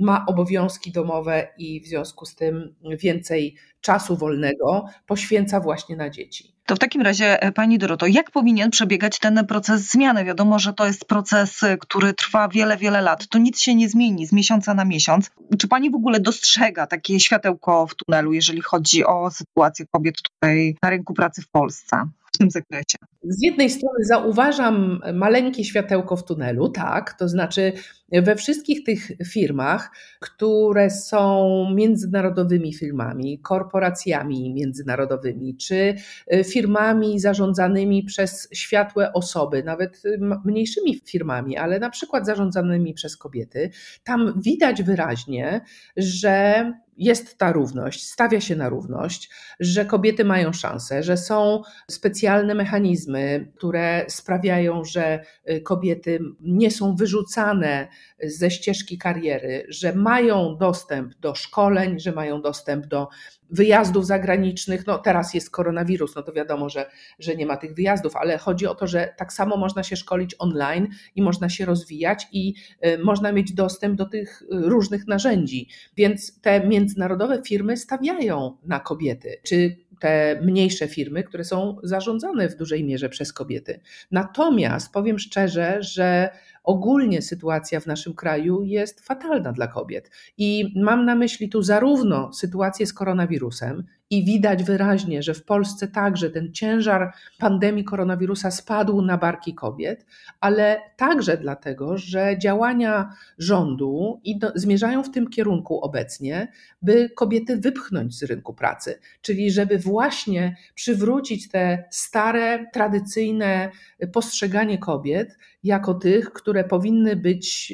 ma 0.00 0.24
obowiązki 0.26 0.92
domowe 0.92 1.48
i 1.58 1.80
w 1.80 1.86
związku 1.86 2.26
z 2.26 2.34
tym 2.34 2.74
więcej 3.00 3.56
czasu 3.80 4.16
wolnego 4.16 4.84
poświęca 5.06 5.60
właśnie 5.60 5.96
na 5.96 6.10
dzieci. 6.10 6.54
To 6.66 6.76
w 6.76 6.78
takim 6.78 7.02
razie, 7.02 7.42
e, 7.42 7.52
Pani 7.52 7.78
Doroto, 7.78 8.06
jak 8.06 8.30
powinien 8.30 8.70
przebiegać 8.70 9.18
ten 9.18 9.46
proces 9.46 9.90
zmiany? 9.90 10.24
Wiadomo, 10.24 10.58
że 10.58 10.72
to 10.72 10.86
jest 10.86 11.04
proces, 11.04 11.62
e, 11.62 11.76
który 11.76 12.14
trwa 12.14 12.48
wiele, 12.48 12.76
wiele 12.76 13.00
lat. 13.00 13.28
To 13.28 13.38
nic 13.38 13.60
się 13.60 13.74
nie 13.74 13.88
zmieni 13.88 14.26
z 14.26 14.32
miesiąca 14.32 14.74
na 14.74 14.84
miesiąc 14.84 15.03
miesiąc. 15.04 15.30
Czy 15.58 15.68
pani 15.68 15.90
w 15.90 15.94
ogóle 15.94 16.20
dostrzega 16.20 16.86
takie 16.86 17.20
światełko 17.20 17.86
w 17.86 17.94
tunelu, 17.94 18.32
jeżeli 18.32 18.60
chodzi 18.60 19.04
o 19.04 19.30
sytuację 19.30 19.86
kobiet 19.90 20.22
tutaj 20.22 20.76
na 20.82 20.90
rynku 20.90 21.14
pracy 21.14 21.42
w 21.42 21.48
Polsce? 21.48 22.08
Tym 22.38 22.50
zakresie? 22.50 22.98
Z 23.22 23.42
jednej 23.42 23.70
strony 23.70 24.04
zauważam 24.04 25.00
maleńkie 25.14 25.64
światełko 25.64 26.16
w 26.16 26.24
tunelu, 26.24 26.68
tak, 26.68 27.12
to 27.18 27.28
znaczy 27.28 27.72
we 28.12 28.36
wszystkich 28.36 28.84
tych 28.84 29.10
firmach, 29.26 29.90
które 30.20 30.90
są 30.90 31.50
międzynarodowymi 31.74 32.74
firmami, 32.74 33.38
korporacjami 33.38 34.54
międzynarodowymi, 34.54 35.56
czy 35.56 35.94
e, 36.26 36.44
firmami 36.44 37.20
zarządzanymi 37.20 38.04
przez 38.04 38.48
światłe 38.52 39.12
osoby, 39.12 39.62
nawet 39.62 40.02
mniejszymi 40.44 41.00
firmami, 41.04 41.56
ale 41.56 41.78
na 41.78 41.90
przykład 41.90 42.26
zarządzanymi 42.26 42.94
przez 42.94 43.16
kobiety, 43.16 43.70
tam 44.04 44.40
widać 44.44 44.82
wyraźnie, 44.82 45.60
że 45.96 46.72
jest 46.96 47.38
ta 47.38 47.52
równość, 47.52 48.10
stawia 48.10 48.40
się 48.40 48.56
na 48.56 48.68
równość, 48.68 49.30
że 49.60 49.84
kobiety 49.84 50.24
mają 50.24 50.52
szansę, 50.52 51.02
że 51.02 51.16
są 51.16 51.62
specjalne 51.90 52.54
mechanizmy, 52.54 53.52
które 53.56 54.04
sprawiają, 54.08 54.84
że 54.84 55.24
y, 55.50 55.60
kobiety 55.60 56.18
nie 56.40 56.70
są 56.70 56.96
wyrzucane 56.96 57.88
ze 58.24 58.50
ścieżki 58.50 58.98
kariery, 58.98 59.66
że 59.68 59.94
mają 59.94 60.56
dostęp 60.56 61.14
do 61.14 61.34
szkoleń, 61.34 62.00
że 62.00 62.12
mają 62.12 62.42
dostęp 62.42 62.86
do 62.86 63.08
wyjazdów 63.50 64.06
zagranicznych. 64.06 64.86
No 64.86 64.98
teraz 64.98 65.34
jest 65.34 65.50
koronawirus, 65.50 66.16
no 66.16 66.22
to 66.22 66.32
wiadomo, 66.32 66.68
że, 66.68 66.90
że 67.18 67.36
nie 67.36 67.46
ma 67.46 67.56
tych 67.56 67.74
wyjazdów, 67.74 68.16
ale 68.16 68.38
chodzi 68.38 68.66
o 68.66 68.74
to, 68.74 68.86
że 68.86 69.14
tak 69.16 69.32
samo 69.32 69.56
można 69.56 69.82
się 69.82 69.96
szkolić 69.96 70.34
online 70.38 70.88
i 71.16 71.22
można 71.22 71.48
się 71.48 71.64
rozwijać 71.64 72.26
i 72.32 72.54
y, 72.86 72.98
można 72.98 73.32
mieć 73.32 73.52
dostęp 73.52 73.96
do 73.96 74.06
tych 74.06 74.42
y, 74.42 74.46
różnych 74.50 75.06
narzędzi. 75.06 75.68
Więc 75.96 76.40
te 76.40 76.66
międzynarodowe 76.66 77.42
firmy 77.42 77.76
stawiają 77.76 78.56
na 78.64 78.80
kobiety, 78.80 79.36
czy 79.42 79.76
te 80.00 80.40
mniejsze 80.42 80.88
firmy, 80.88 81.24
które 81.24 81.44
są 81.44 81.76
zarządzane 81.82 82.48
w 82.48 82.56
dużej 82.56 82.84
mierze 82.84 83.08
przez 83.08 83.32
kobiety. 83.32 83.80
Natomiast 84.10 84.92
powiem 84.92 85.18
szczerze, 85.18 85.78
że 85.80 86.30
ogólnie 86.64 87.22
sytuacja 87.22 87.80
w 87.80 87.86
naszym 87.86 88.14
kraju 88.14 88.62
jest 88.62 89.00
fatalna 89.00 89.52
dla 89.52 89.66
kobiet. 89.66 90.10
I 90.38 90.72
mam 90.82 91.04
na 91.04 91.14
myśli 91.14 91.48
tu 91.48 91.62
zarówno 91.62 92.32
sytuację 92.32 92.86
z 92.86 92.92
koronawirusem, 92.92 93.84
i 94.10 94.24
widać 94.24 94.64
wyraźnie, 94.64 95.22
że 95.22 95.34
w 95.34 95.44
Polsce 95.44 95.88
także 95.88 96.30
ten 96.30 96.52
ciężar 96.52 97.12
pandemii 97.38 97.84
koronawirusa 97.84 98.50
spadł 98.50 99.02
na 99.02 99.18
barki 99.18 99.54
kobiet, 99.54 100.06
ale 100.40 100.80
także 100.96 101.36
dlatego, 101.36 101.98
że 101.98 102.38
działania 102.38 103.14
rządu 103.38 104.20
zmierzają 104.54 105.02
w 105.02 105.10
tym 105.10 105.30
kierunku 105.30 105.80
obecnie, 105.80 106.52
by 106.82 107.10
kobiety 107.10 107.56
wypchnąć 107.56 108.18
z 108.18 108.22
rynku 108.22 108.54
pracy, 108.54 108.98
czyli 109.20 109.50
żeby 109.50 109.78
właśnie 109.78 110.56
przywrócić 110.74 111.48
te 111.48 111.84
stare, 111.90 112.66
tradycyjne 112.72 113.70
postrzeganie 114.12 114.78
kobiet 114.78 115.38
jako 115.64 115.94
tych, 115.94 116.32
które 116.32 116.64
powinny 116.64 117.16
być 117.16 117.72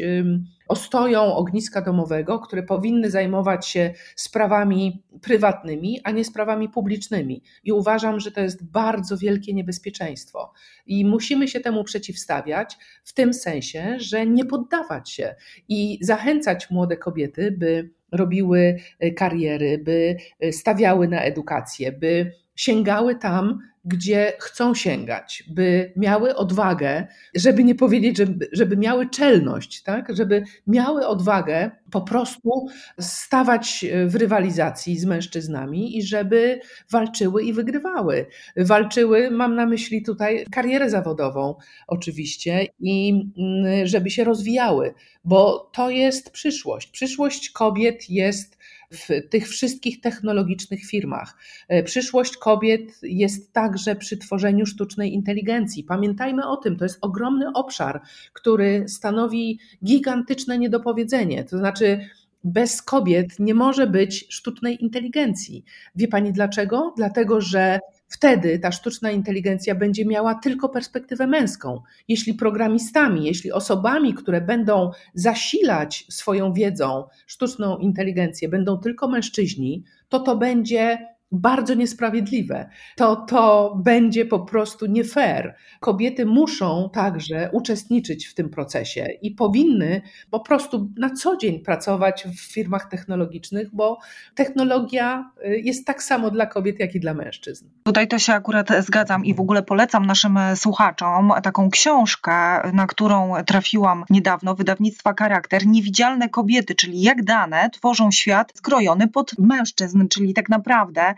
ostoją 0.71 1.35
ogniska 1.35 1.83
domowego, 1.83 2.39
które 2.39 2.63
powinny 2.63 3.11
zajmować 3.11 3.67
się 3.67 3.95
sprawami 4.17 5.03
prywatnymi, 5.23 6.01
a 6.05 6.11
nie 6.11 6.25
sprawami 6.25 6.69
publicznymi. 6.69 7.43
I 7.65 7.73
uważam, 7.73 8.21
że 8.21 8.33
to 8.33 8.41
jest 8.41 8.65
bardzo 8.65 9.17
wielkie 9.17 9.55
niebezpieczeństwo. 9.55 10.53
I 10.87 11.05
musimy 11.05 11.49
się 11.49 11.61
temu 11.61 11.85
przeciwstawiać 11.85 12.79
w 13.05 13.13
tym 13.13 13.35
sensie, 13.35 13.97
że 13.99 14.27
nie 14.27 14.45
poddawać 14.45 15.11
się 15.11 15.35
i 15.69 15.99
zachęcać 16.03 16.71
młode 16.71 16.97
kobiety, 16.97 17.53
by 17.53 17.91
robiły 18.13 18.77
kariery, 19.17 19.79
by 19.79 20.17
stawiały 20.53 21.09
na 21.09 21.21
edukację, 21.21 21.93
by 21.93 22.33
sięgały 22.61 23.15
tam, 23.17 23.59
gdzie 23.85 24.33
chcą 24.39 24.75
sięgać, 24.75 25.45
by 25.51 25.93
miały 25.97 26.37
odwagę, 26.37 27.07
żeby 27.35 27.65
nie 27.65 27.75
powiedzieć, 27.75 28.17
żeby, 28.17 28.49
żeby 28.53 28.77
miały 28.77 29.11
czelność, 29.11 29.83
tak? 29.83 30.17
żeby 30.17 30.45
miały 30.67 31.07
odwagę 31.07 31.71
po 31.91 32.01
prostu 32.01 32.67
stawać 33.01 33.85
w 34.07 34.15
rywalizacji 34.15 34.99
z 34.99 35.05
mężczyznami 35.05 35.99
i 35.99 36.03
żeby 36.03 36.61
walczyły 36.91 37.43
i 37.43 37.53
wygrywały. 37.53 38.27
Walczyły, 38.57 39.31
mam 39.31 39.55
na 39.55 39.67
myśli 39.67 40.03
tutaj 40.03 40.45
karierę 40.51 40.91
zawodową 40.91 41.55
oczywiście 41.87 42.67
i 42.81 43.25
mm, 43.39 43.87
żeby 43.87 44.11
się 44.11 44.25
rozwijały, 44.25 44.95
bo 45.25 45.71
to 45.73 45.91
jest 45.91 46.31
przyszłość. 46.31 46.91
Przyszłość 46.91 47.51
kobiet 47.51 48.11
jest 48.11 48.61
w 48.91 49.29
tych 49.31 49.49
wszystkich 49.49 50.01
technologicznych 50.01 50.85
firmach. 50.85 51.37
E, 51.69 51.83
przyszłość 51.83 52.37
kobiet 52.37 52.81
jest 53.03 53.53
także 53.53 53.97
przy 53.97 54.17
tworzeniu 54.17 54.67
sztucznej 54.67 55.15
inteligencji. 55.15 55.85
Pamiętajmy 55.85 56.49
o 56.49 56.57
tym, 56.57 56.77
to 56.77 56.85
jest 56.85 56.99
ogromny 57.01 57.53
obszar, 57.55 58.01
który 58.33 58.85
stanowi 58.89 59.59
gigantyczne 59.85 60.59
niedopowiedzenie. 60.59 61.45
To 61.45 61.59
znaczy, 61.59 62.01
bez 62.45 62.83
kobiet 62.83 63.39
nie 63.39 63.55
może 63.55 63.87
być 63.87 64.27
sztucznej 64.29 64.83
inteligencji. 64.85 65.65
Wie 65.97 66.09
pani 66.09 66.33
dlaczego? 66.33 66.95
Dlatego, 66.97 67.41
że 67.41 67.79
wtedy 68.11 68.59
ta 68.59 68.73
sztuczna 68.73 69.11
inteligencja 69.11 69.75
będzie 69.75 70.07
miała 70.07 70.35
tylko 70.35 70.69
perspektywę 70.69 71.27
męską. 71.27 71.83
Jeśli 72.09 72.35
programistami, 72.35 73.25
jeśli 73.25 73.53
osobami, 73.53 74.15
które 74.15 74.41
będą 74.41 74.91
zasilać 75.15 76.07
swoją 76.09 76.53
wiedzą 76.53 77.05
sztuczną 77.27 77.79
inteligencję, 77.79 78.49
będą 78.49 78.79
tylko 78.79 79.09
mężczyźni, 79.09 79.85
to 80.09 80.21
to 80.21 80.37
będzie 80.37 80.99
bardzo 81.33 81.75
niesprawiedliwe. 81.75 82.69
To, 82.97 83.17
to 83.17 83.75
będzie 83.85 84.25
po 84.25 84.41
prostu 84.41 84.87
nie 84.87 85.05
fair. 85.05 85.55
Kobiety 85.81 86.27
muszą 86.27 86.91
także 86.93 87.51
uczestniczyć 87.53 88.27
w 88.27 88.35
tym 88.35 88.49
procesie 88.49 89.07
i 89.23 89.31
powinny 89.31 90.03
po 90.31 90.41
prostu 90.41 90.91
na 90.97 91.11
co 91.11 91.37
dzień 91.37 91.61
pracować 91.61 92.25
w 92.25 92.53
firmach 92.53 92.89
technologicznych, 92.89 93.75
bo 93.75 93.99
technologia 94.35 95.31
y, 95.45 95.61
jest 95.65 95.87
tak 95.87 96.03
samo 96.03 96.31
dla 96.31 96.47
kobiet, 96.47 96.81
jak 96.81 96.95
i 96.95 97.01
dla 97.01 97.15
mężczyzn. 97.15 97.69
Tutaj 97.83 98.09
to 98.09 98.19
się 98.19 98.33
akurat 98.33 98.69
zgadzam 98.81 99.25
i 99.25 99.35
w 99.35 99.41
ogóle 99.41 99.63
polecam 99.63 100.07
naszym 100.07 100.39
słuchaczom 100.55 101.33
taką 101.43 101.71
książkę, 101.71 102.33
na 102.73 102.87
którą 102.87 103.35
trafiłam 103.47 104.05
niedawno, 104.11 104.55
wydawnictwa 104.55 105.15
Charakter, 105.19 105.67
Niewidzialne 105.67 106.29
kobiety, 106.29 106.75
czyli 106.75 107.03
jak 107.03 107.25
dane 107.25 107.71
tworzą 107.71 108.11
świat 108.11 108.53
skrojony 108.55 109.09
pod 109.09 109.39
mężczyzn, 109.39 110.09
czyli 110.09 110.35
tak 110.35 110.49
naprawdę 110.49 111.01
E, 111.03 111.15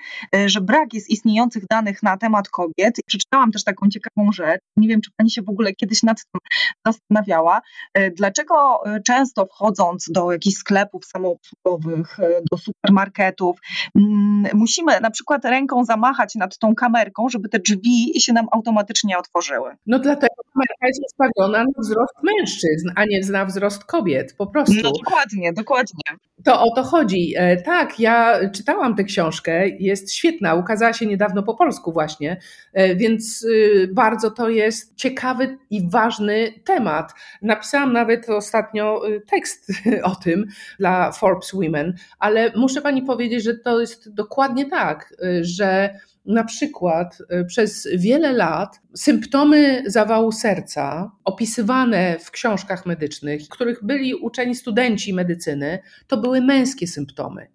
że 0.47 0.61
brak 0.61 0.95
jest 0.95 1.11
istniejących 1.11 1.67
danych 1.67 2.03
na 2.03 2.17
temat 2.17 2.49
kobiet. 2.49 2.97
Przeczytałam 3.07 3.53
też 3.53 3.65
taką 3.65 3.89
ciekawą 3.89 4.33
rzecz, 4.33 4.61
nie 4.77 4.89
wiem, 4.89 5.01
czy 5.01 5.11
pani 5.17 5.31
się 5.31 5.43
w 5.43 5.49
ogóle 5.49 5.73
kiedyś 5.73 6.03
nad 6.03 6.19
tym 6.33 6.41
zastanawiała, 6.87 7.61
e, 7.95 8.11
dlaczego 8.11 8.87
e, 8.87 9.01
często 9.01 9.47
wchodząc 9.47 10.07
do 10.11 10.33
jakichś 10.33 10.57
sklepów 10.57 11.05
samoobsługowych, 11.05 12.17
do 12.51 12.59
supermarketów, 12.59 13.59
mm, 13.95 14.53
musimy 14.55 15.01
na 15.01 15.11
przykład 15.11 15.45
ręką 15.45 15.85
zamachać 15.85 16.35
nad 16.35 16.59
tą 16.59 16.75
kamerką, 16.75 17.29
żeby 17.29 17.49
te 17.49 17.59
drzwi 17.59 18.21
się 18.21 18.33
nam 18.33 18.47
automatycznie 18.53 19.19
otworzyły. 19.19 19.77
No 19.87 19.99
dlatego 19.99 20.35
kamerka 20.53 20.87
jest 20.87 21.01
ustawiona 21.07 21.65
na 21.65 21.83
wzrost 21.83 22.15
mężczyzn, 22.23 22.91
a 22.97 23.05
nie 23.05 23.21
na 23.31 23.45
wzrost 23.45 23.85
kobiet, 23.85 24.35
po 24.39 24.47
prostu. 24.47 24.75
No 24.83 24.93
dokładnie, 25.05 25.53
dokładnie. 25.53 26.03
To 26.45 26.63
o 26.63 26.75
to 26.75 26.83
chodzi. 26.83 27.35
Tak, 27.65 28.01
ja 28.01 28.39
czytałam 28.51 28.97
tę 28.97 29.05
książkę, 29.05 29.69
jest 29.93 30.13
świetna, 30.15 30.55
ukazała 30.55 30.93
się 30.93 31.07
niedawno 31.07 31.43
po 31.43 31.55
polsku 31.55 31.93
właśnie, 31.93 32.41
e, 32.73 32.97
więc 32.97 33.43
y, 33.43 33.89
bardzo 33.93 34.31
to 34.31 34.49
jest 34.49 34.97
ciekawy 34.97 35.59
i 35.71 35.91
ważny 35.91 36.53
temat. 36.65 37.13
Napisałam 37.43 37.93
nawet 37.93 38.29
ostatnio 38.29 39.09
y, 39.09 39.21
tekst 39.21 39.73
o 40.13 40.17
tym 40.17 40.47
dla 40.79 41.13
Forbes 41.13 41.53
Women, 41.53 41.95
ale 42.19 42.53
muszę 42.57 42.83
pani 42.83 43.03
powiedzieć, 43.03 43.45
że 43.45 43.55
to 43.55 43.81
jest 43.81 44.15
dokładnie 44.15 44.71
tak, 44.71 45.15
y, 45.25 45.45
że 45.45 45.95
na 46.27 46.45
przykład 46.45 47.19
przez 47.47 47.89
wiele 47.97 48.33
lat 48.33 48.81
symptomy 48.95 49.83
zawału 49.87 50.33
serca 50.33 51.11
opisywane 51.25 52.19
w 52.19 52.31
książkach 52.31 52.87
medycznych, 52.87 53.49
których 53.49 53.85
byli 53.85 54.15
uczeni 54.15 54.55
studenci 54.55 55.15
medycyny, 55.15 55.79
to 56.07 56.17
były 56.17 56.41
męskie 56.41 56.87
symptomy. 56.87 57.47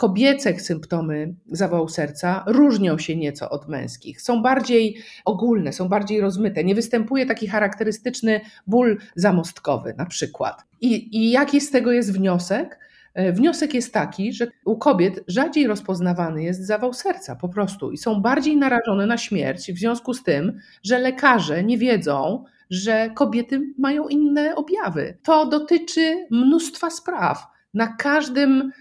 Kobiece 0.00 0.58
symptomy 0.58 1.34
zawału 1.46 1.88
serca 1.88 2.44
różnią 2.46 2.98
się 2.98 3.16
nieco 3.16 3.50
od 3.50 3.68
męskich. 3.68 4.22
Są 4.22 4.42
bardziej 4.42 4.96
ogólne, 5.24 5.72
są 5.72 5.88
bardziej 5.88 6.20
rozmyte. 6.20 6.64
Nie 6.64 6.74
występuje 6.74 7.26
taki 7.26 7.46
charakterystyczny 7.46 8.40
ból 8.66 8.98
zamostkowy 9.16 9.94
na 9.98 10.06
przykład. 10.06 10.64
I, 10.80 11.16
i 11.16 11.30
jaki 11.30 11.60
z 11.60 11.70
tego 11.70 11.92
jest 11.92 12.12
wniosek? 12.12 12.78
E, 13.14 13.32
wniosek 13.32 13.74
jest 13.74 13.94
taki, 13.94 14.32
że 14.32 14.46
u 14.64 14.78
kobiet 14.78 15.24
rzadziej 15.28 15.66
rozpoznawany 15.66 16.42
jest 16.42 16.66
zawał 16.66 16.92
serca 16.92 17.36
po 17.36 17.48
prostu 17.48 17.90
i 17.90 17.98
są 17.98 18.22
bardziej 18.22 18.56
narażone 18.56 19.06
na 19.06 19.18
śmierć 19.18 19.72
w 19.72 19.78
związku 19.78 20.14
z 20.14 20.22
tym, 20.22 20.58
że 20.82 20.98
lekarze 20.98 21.64
nie 21.64 21.78
wiedzą, 21.78 22.44
że 22.70 23.10
kobiety 23.14 23.60
mają 23.78 24.08
inne 24.08 24.54
objawy. 24.54 25.18
To 25.22 25.46
dotyczy 25.46 26.26
mnóstwa 26.30 26.90
spraw 26.90 27.46
na 27.74 27.86
każdym 27.86 28.72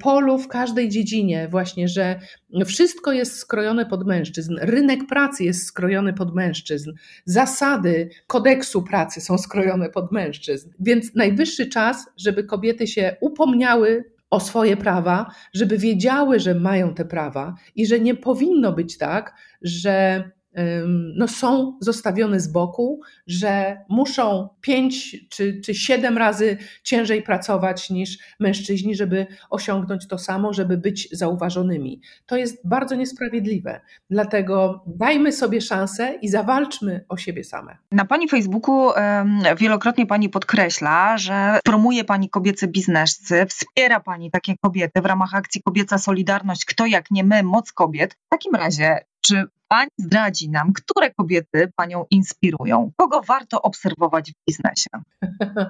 polu, 0.00 0.38
w 0.38 0.48
każdej 0.48 0.88
dziedzinie, 0.88 1.48
właśnie, 1.50 1.88
że 1.88 2.20
wszystko 2.66 3.12
jest 3.12 3.38
skrojone 3.38 3.86
pod 3.86 4.06
mężczyzn, 4.06 4.56
rynek 4.60 5.06
pracy 5.06 5.44
jest 5.44 5.66
skrojony 5.66 6.12
pod 6.12 6.34
mężczyzn, 6.34 6.92
zasady 7.24 8.10
kodeksu 8.26 8.82
pracy 8.82 9.20
są 9.20 9.38
skrojone 9.38 9.90
pod 9.90 10.12
mężczyzn. 10.12 10.70
Więc 10.80 11.14
najwyższy 11.14 11.66
czas, 11.66 12.06
żeby 12.16 12.44
kobiety 12.44 12.86
się 12.86 13.16
upomniały 13.20 14.04
o 14.30 14.40
swoje 14.40 14.76
prawa, 14.76 15.26
żeby 15.54 15.78
wiedziały, 15.78 16.40
że 16.40 16.54
mają 16.54 16.94
te 16.94 17.04
prawa 17.04 17.54
i 17.74 17.86
że 17.86 18.00
nie 18.00 18.14
powinno 18.14 18.72
być 18.72 18.98
tak, 18.98 19.34
że 19.62 20.24
no, 21.14 21.28
są 21.28 21.78
zostawione 21.80 22.40
z 22.40 22.48
boku, 22.48 23.00
że 23.26 23.78
muszą 23.88 24.48
pięć 24.60 25.16
czy, 25.28 25.60
czy 25.64 25.74
siedem 25.74 26.18
razy 26.18 26.56
ciężej 26.82 27.22
pracować 27.22 27.90
niż 27.90 28.18
mężczyźni, 28.40 28.94
żeby 28.94 29.26
osiągnąć 29.50 30.08
to 30.08 30.18
samo, 30.18 30.52
żeby 30.52 30.78
być 30.78 31.08
zauważonymi. 31.12 32.00
To 32.26 32.36
jest 32.36 32.68
bardzo 32.68 32.94
niesprawiedliwe. 32.94 33.80
Dlatego 34.10 34.84
dajmy 34.86 35.32
sobie 35.32 35.60
szansę 35.60 36.14
i 36.22 36.28
zawalczmy 36.28 37.04
o 37.08 37.16
siebie 37.16 37.44
same. 37.44 37.76
Na 37.92 38.04
Pani 38.04 38.28
Facebooku 38.28 38.90
wielokrotnie 39.56 40.06
Pani 40.06 40.28
podkreśla, 40.28 41.18
że 41.18 41.58
promuje 41.64 42.04
Pani 42.04 42.30
kobiecy 42.30 42.68
biznesy, 42.68 43.46
wspiera 43.46 44.00
Pani 44.00 44.30
takie 44.30 44.54
kobiety 44.60 45.00
w 45.00 45.06
ramach 45.06 45.34
akcji 45.34 45.62
Kobieca 45.62 45.98
Solidarność, 45.98 46.64
kto 46.64 46.86
jak 46.86 47.10
nie 47.10 47.24
my, 47.24 47.42
moc 47.42 47.72
kobiet. 47.72 48.14
W 48.14 48.28
takim 48.28 48.54
razie, 48.54 48.98
czy 49.20 49.44
Pani 49.68 49.90
zdradzi 49.98 50.50
nam, 50.50 50.72
które 50.72 51.10
kobiety 51.10 51.68
Panią 51.76 52.04
inspirują? 52.10 52.90
Kogo 52.96 53.22
warto 53.22 53.62
obserwować 53.62 54.32
w 54.32 54.34
biznesie? 54.48 54.90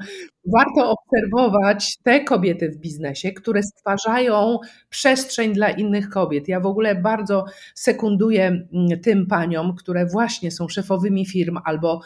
Warto 0.57 0.91
obserwować 0.91 1.99
te 2.03 2.25
kobiety 2.25 2.71
w 2.71 2.77
biznesie, 2.77 3.33
które 3.33 3.63
stwarzają 3.63 4.59
przestrzeń 4.89 5.53
dla 5.53 5.71
innych 5.71 6.09
kobiet. 6.09 6.49
Ja 6.49 6.61
w 6.61 6.67
ogóle 6.67 6.95
bardzo 6.95 7.45
sekunduję 7.75 8.47
mm, 8.47 9.01
tym 9.01 9.27
paniom, 9.27 9.75
które 9.75 10.07
właśnie 10.07 10.51
są 10.51 10.69
szefowymi 10.69 11.27
firm 11.27 11.59
albo 11.65 12.01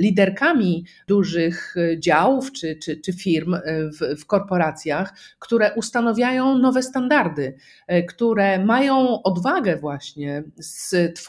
liderkami 0.00 0.86
dużych 1.08 1.76
y, 1.76 1.98
działów 2.00 2.52
czy, 2.52 2.76
czy, 2.76 2.96
czy 2.96 3.12
firm 3.12 3.54
y, 3.54 3.60
w, 4.00 4.20
w 4.20 4.26
korporacjach, 4.26 5.14
które 5.38 5.74
ustanawiają 5.74 6.58
nowe 6.58 6.82
standardy, 6.82 7.56
y, 7.92 8.02
które 8.02 8.64
mają 8.64 9.22
odwagę 9.22 9.76
właśnie 9.76 10.42
stworzyć 10.60 11.21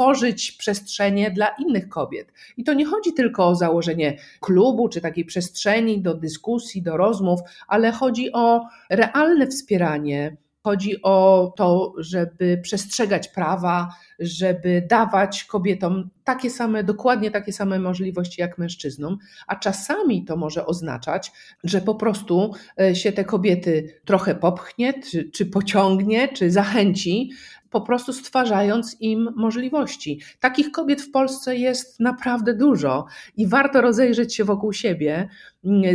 przestrzenie 0.52 1.32
dla 1.32 1.48
innych 1.48 1.90
kobiet. 1.90 2.34
I 2.58 2.64
to 2.64 2.74
nie 2.74 2.86
chodzi 2.86 3.14
tylko 3.14 3.48
o 3.48 3.56
założenie 3.56 4.18
klubu 4.40 4.90
czy 4.90 5.02
takiej 5.02 5.26
przestrzeni 5.26 6.02
do 6.02 6.14
dyskusji, 6.14 6.82
do 6.82 6.98
rozmów, 6.98 7.40
ale 7.68 7.92
chodzi 7.92 8.32
o 8.32 8.68
realne 8.90 9.48
wspieranie 9.48 10.38
Chodzi 10.66 11.02
o 11.02 11.54
to, 11.56 11.94
żeby 11.98 12.60
przestrzegać 12.64 13.28
prawa, 13.28 13.90
żeby 14.20 14.88
dawać 14.90 15.44
kobietom 15.44 16.10
takie 16.24 16.50
same, 16.50 16.84
dokładnie 16.84 17.32
takie 17.32 17.54
same 17.54 17.80
możliwości 17.80 18.42
jak 18.42 18.58
mężczyznom, 18.58 19.18
a 19.48 19.56
czasami 19.56 20.26
to 20.26 20.38
może 20.38 20.66
oznaczać, 20.66 21.32
że 21.64 21.82
po 21.82 21.96
prostu 21.96 22.54
e, 22.82 22.96
się 22.96 23.12
te 23.12 23.26
kobiety 23.26 24.02
trochę 24.06 24.36
popchnie, 24.36 24.94
czy, 25.12 25.30
czy 25.32 25.46
pociągnie, 25.46 26.28
czy 26.28 26.52
zachęci 26.52 27.32
po 27.74 27.82
prostu 27.82 28.14
stwarzając 28.14 29.02
im 29.02 29.30
możliwości. 29.36 30.22
Takich 30.40 30.72
kobiet 30.72 31.02
w 31.02 31.12
Polsce 31.12 31.56
jest 31.56 32.00
naprawdę 32.00 32.54
dużo 32.54 33.06
i 33.38 33.48
warto 33.48 33.82
rozejrzeć 33.82 34.36
się 34.36 34.44
wokół 34.44 34.74
siebie. 34.74 35.30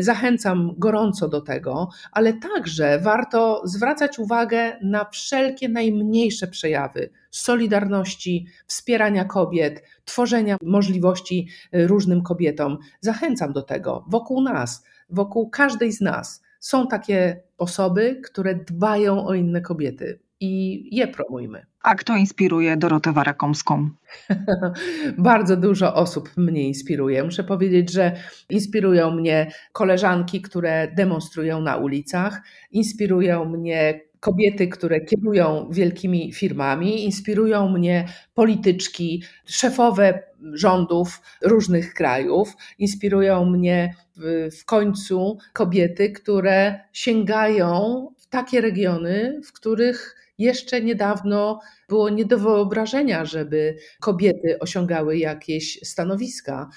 Zachęcam 0.01 0.75
gorąco 0.79 1.29
do 1.29 1.41
tego, 1.41 1.89
ale 2.13 2.33
także 2.33 2.99
warto 2.99 3.63
zwracać 3.65 4.19
uwagę 4.19 4.79
na 4.83 5.05
wszelkie 5.05 5.69
najmniejsze 5.69 6.47
przejawy 6.47 7.11
solidarności, 7.31 8.47
wspierania 8.67 9.25
kobiet, 9.25 9.83
tworzenia 10.05 10.57
możliwości 10.63 11.49
różnym 11.73 12.23
kobietom. 12.23 12.79
Zachęcam 13.01 13.53
do 13.53 13.63
tego 13.63 14.05
wokół 14.09 14.43
nas, 14.43 14.85
wokół 15.11 15.51
każdej 15.51 15.93
z 15.93 16.01
nas. 16.01 16.43
Są 16.61 16.87
takie 16.87 17.43
osoby, 17.59 18.21
które 18.25 18.55
dbają 18.55 19.27
o 19.27 19.35
inne 19.35 19.61
kobiety 19.61 20.21
i 20.41 20.83
je 20.97 21.09
promujmy. 21.09 21.67
A 21.83 21.95
kto 21.95 22.17
inspiruje 22.17 22.77
Dorotę 22.77 23.13
Warakomską? 23.13 23.91
Bardzo 25.19 25.57
dużo 25.57 25.95
osób 25.95 26.31
mnie 26.37 26.63
inspiruje. 26.63 27.25
Muszę 27.25 27.45
powiedzieć, 27.45 27.93
że 27.93 28.13
inspirują 28.51 29.11
mnie 29.11 29.53
koleżanki, 29.73 30.43
które 30.43 30.89
demonstrują 30.97 31.61
na 31.61 31.77
ulicach, 31.77 32.43
inspirują 32.71 33.45
mnie 33.45 34.01
kobiety, 34.21 34.69
które 34.69 35.01
kierują 35.01 35.69
wielkimi 35.71 36.33
firmami, 36.33 37.05
inspirują 37.05 37.69
mnie 37.69 38.09
polityczki, 38.35 39.23
szefowe 39.47 40.23
rządów 40.53 41.21
różnych 41.43 41.95
krajów, 41.95 42.57
inspirują 42.79 43.45
mnie 43.45 43.95
w, 44.17 44.49
w 44.61 44.65
końcu 44.65 45.39
kobiety, 45.53 46.11
które 46.11 46.81
sięgają 46.93 48.09
w 48.19 48.27
takie 48.27 48.61
regiony, 48.61 49.41
w 49.45 49.53
których 49.53 50.17
jeszcze 50.39 50.81
niedawno 50.83 51.61
było 51.89 52.09
nie 52.09 52.25
do 52.25 52.39
wyobrażenia, 52.39 53.25
żeby 53.25 53.77
kobiety 54.01 54.59
osiągały 54.61 55.17
jakieś 55.17 55.81
stanowiska. 55.83 56.69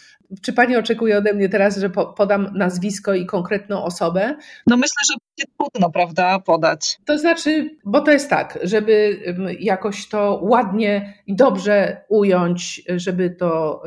Czy 0.42 0.54
pani 0.54 0.76
oczekuje 0.76 1.18
ode 1.18 1.34
mnie 1.34 1.50
teraz, 1.50 1.78
że 1.78 1.90
podam 1.90 2.50
nazwisko 2.56 3.14
i 3.14 3.26
konkretną 3.26 3.84
osobę? 3.84 4.36
No 4.68 4.78
myślę, 4.78 4.96
że 5.12 5.18
będzie 5.18 5.54
trudno, 5.58 5.92
prawda, 5.92 6.40
podać. 6.40 6.98
To 7.06 7.18
znaczy, 7.18 7.78
bo 7.86 8.02
to 8.02 8.12
jest 8.12 8.30
tak, 8.30 8.60
żeby 8.64 9.20
jakoś 9.60 10.10
to 10.10 10.40
ładnie 10.44 11.14
i 11.28 11.36
dobrze 11.36 12.02
ująć, 12.10 12.84
żeby 12.96 13.30
to 13.30 13.84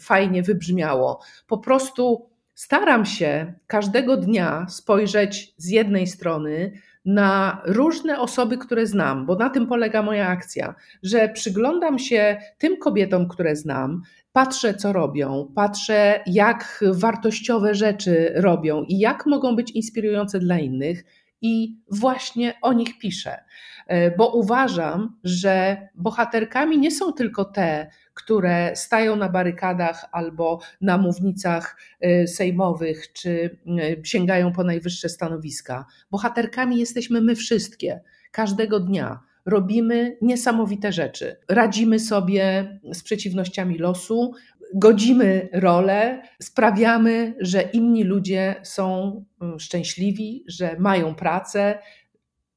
fajnie 0.00 0.42
wybrzmiało. 0.42 1.20
Po 1.46 1.58
prostu 1.58 2.30
staram 2.54 3.06
się 3.06 3.54
każdego 3.66 4.16
dnia 4.16 4.66
spojrzeć 4.68 5.54
z 5.56 5.68
jednej 5.68 6.06
strony 6.06 6.72
na 7.04 7.62
różne 7.64 8.20
osoby, 8.20 8.58
które 8.58 8.86
znam, 8.86 9.26
bo 9.26 9.36
na 9.36 9.50
tym 9.50 9.66
polega 9.66 10.02
moja 10.02 10.28
akcja, 10.28 10.74
że 11.02 11.28
przyglądam 11.28 11.98
się 11.98 12.36
tym 12.58 12.76
kobietom, 12.76 13.28
które 13.28 13.56
znam, 13.56 14.02
patrzę, 14.32 14.74
co 14.74 14.92
robią, 14.92 15.52
patrzę, 15.54 16.20
jak 16.26 16.84
wartościowe 16.92 17.74
rzeczy 17.74 18.32
robią 18.34 18.82
i 18.82 18.98
jak 18.98 19.26
mogą 19.26 19.56
być 19.56 19.70
inspirujące 19.70 20.38
dla 20.38 20.58
innych, 20.58 21.04
i 21.44 21.78
właśnie 21.90 22.54
o 22.62 22.72
nich 22.72 22.98
piszę. 22.98 23.44
E, 23.86 24.16
bo 24.16 24.28
uważam, 24.28 25.16
że 25.24 25.76
bohaterkami 25.94 26.78
nie 26.78 26.90
są 26.90 27.12
tylko 27.12 27.44
te, 27.44 27.90
które 28.14 28.72
stają 28.76 29.16
na 29.16 29.28
barykadach 29.28 30.04
albo 30.12 30.60
na 30.80 30.98
mównicach 30.98 31.76
e, 32.00 32.26
sejmowych, 32.26 33.12
czy 33.12 33.58
e, 33.66 34.04
sięgają 34.04 34.52
po 34.52 34.64
najwyższe 34.64 35.08
stanowiska. 35.08 35.86
Bohaterkami 36.10 36.78
jesteśmy 36.78 37.20
my 37.20 37.36
wszystkie, 37.36 38.00
każdego 38.30 38.80
dnia. 38.80 39.20
Robimy 39.46 40.16
niesamowite 40.22 40.92
rzeczy. 40.92 41.36
Radzimy 41.48 41.98
sobie 41.98 42.78
z 42.92 43.02
przeciwnościami 43.02 43.78
losu, 43.78 44.32
godzimy 44.74 45.48
rolę, 45.52 46.22
sprawiamy, 46.42 47.34
że 47.40 47.62
inni 47.62 48.04
ludzie 48.04 48.54
są 48.62 49.24
szczęśliwi, 49.58 50.44
że 50.48 50.76
mają 50.78 51.14
pracę, 51.14 51.78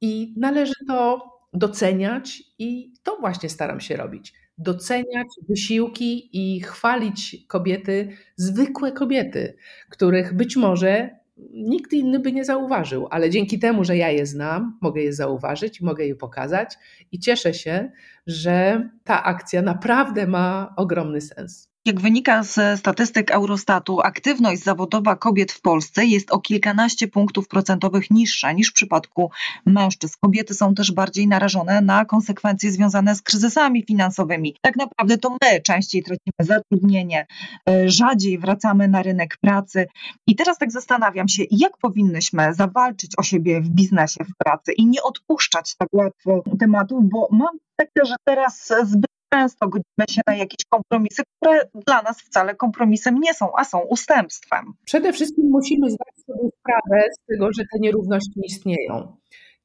i 0.01 0.33
należy 0.37 0.73
to 0.87 1.21
doceniać, 1.53 2.43
i 2.59 2.93
to 3.03 3.17
właśnie 3.19 3.49
staram 3.49 3.79
się 3.79 3.97
robić. 3.97 4.33
Doceniać 4.57 5.27
wysiłki 5.49 6.29
i 6.33 6.61
chwalić 6.61 7.45
kobiety, 7.47 8.09
zwykłe 8.35 8.91
kobiety, 8.91 9.55
których 9.89 10.33
być 10.33 10.55
może 10.55 11.09
nikt 11.53 11.93
inny 11.93 12.19
by 12.19 12.31
nie 12.31 12.45
zauważył, 12.45 13.07
ale 13.11 13.29
dzięki 13.29 13.59
temu, 13.59 13.83
że 13.83 13.97
ja 13.97 14.09
je 14.09 14.25
znam, 14.25 14.77
mogę 14.81 15.01
je 15.01 15.13
zauważyć, 15.13 15.81
mogę 15.81 16.05
je 16.05 16.15
pokazać 16.15 16.77
i 17.11 17.19
cieszę 17.19 17.53
się, 17.53 17.91
że 18.27 18.89
ta 19.03 19.23
akcja 19.23 19.61
naprawdę 19.61 20.27
ma 20.27 20.73
ogromny 20.77 21.21
sens. 21.21 21.69
Jak 21.87 22.01
wynika 22.01 22.43
z 22.43 22.79
statystyk 22.79 23.31
Eurostatu, 23.31 24.01
aktywność 24.01 24.63
zawodowa 24.63 25.15
kobiet 25.15 25.51
w 25.51 25.61
Polsce 25.61 26.05
jest 26.05 26.31
o 26.31 26.39
kilkanaście 26.39 27.07
punktów 27.07 27.47
procentowych 27.47 28.11
niższa 28.11 28.51
niż 28.51 28.69
w 28.69 28.73
przypadku 28.73 29.31
mężczyzn. 29.65 30.13
Kobiety 30.21 30.53
są 30.53 30.75
też 30.75 30.91
bardziej 30.91 31.27
narażone 31.27 31.81
na 31.81 32.05
konsekwencje 32.05 32.71
związane 32.71 33.15
z 33.15 33.21
kryzysami 33.21 33.85
finansowymi. 33.85 34.55
Tak 34.61 34.75
naprawdę 34.75 35.17
to 35.17 35.29
my 35.29 35.61
częściej 35.61 36.03
tracimy 36.03 36.39
zatrudnienie, 36.39 37.27
e, 37.69 37.89
rzadziej 37.89 38.39
wracamy 38.39 38.87
na 38.87 39.03
rynek 39.03 39.37
pracy. 39.41 39.87
I 40.27 40.35
teraz 40.35 40.57
tak 40.57 40.71
zastanawiam 40.71 41.27
się, 41.27 41.43
jak 41.51 41.77
powinnyśmy 41.77 42.53
zawalczyć 42.53 43.11
o 43.17 43.23
siebie 43.23 43.61
w 43.61 43.69
biznesie, 43.69 44.23
w 44.23 44.37
pracy 44.43 44.73
i 44.73 44.85
nie 44.85 45.03
odpuszczać 45.03 45.75
tak 45.77 45.89
łatwo 45.93 46.43
tematów, 46.59 47.09
bo 47.09 47.27
mam 47.31 47.57
takie, 47.77 48.05
że 48.05 48.15
teraz 48.25 48.73
zbyt 48.83 49.16
często 49.33 49.67
godzimy 49.67 50.05
się 50.09 50.21
na 50.27 50.35
jakieś 50.35 50.65
kompromisy, 50.69 51.23
które 51.37 51.61
dla 51.87 52.01
nas 52.01 52.21
wcale 52.21 52.55
kompromisem 52.55 53.19
nie 53.19 53.33
są, 53.33 53.49
a 53.57 53.63
są 53.63 53.79
ustępstwem. 53.79 54.73
Przede 54.85 55.13
wszystkim 55.13 55.49
musimy 55.49 55.89
zdać 55.89 56.25
sobie 56.25 56.49
sprawę 56.59 57.03
z 57.13 57.25
tego, 57.31 57.49
że 57.53 57.63
te 57.73 57.79
nierówności 57.79 58.39
istnieją. 58.43 59.17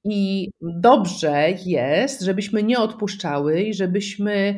I 0.05 0.51
dobrze 0.61 1.48
jest, 1.66 2.20
żebyśmy 2.20 2.62
nie 2.62 2.79
odpuszczały 2.79 3.61
i 3.61 3.75
żebyśmy 3.75 4.55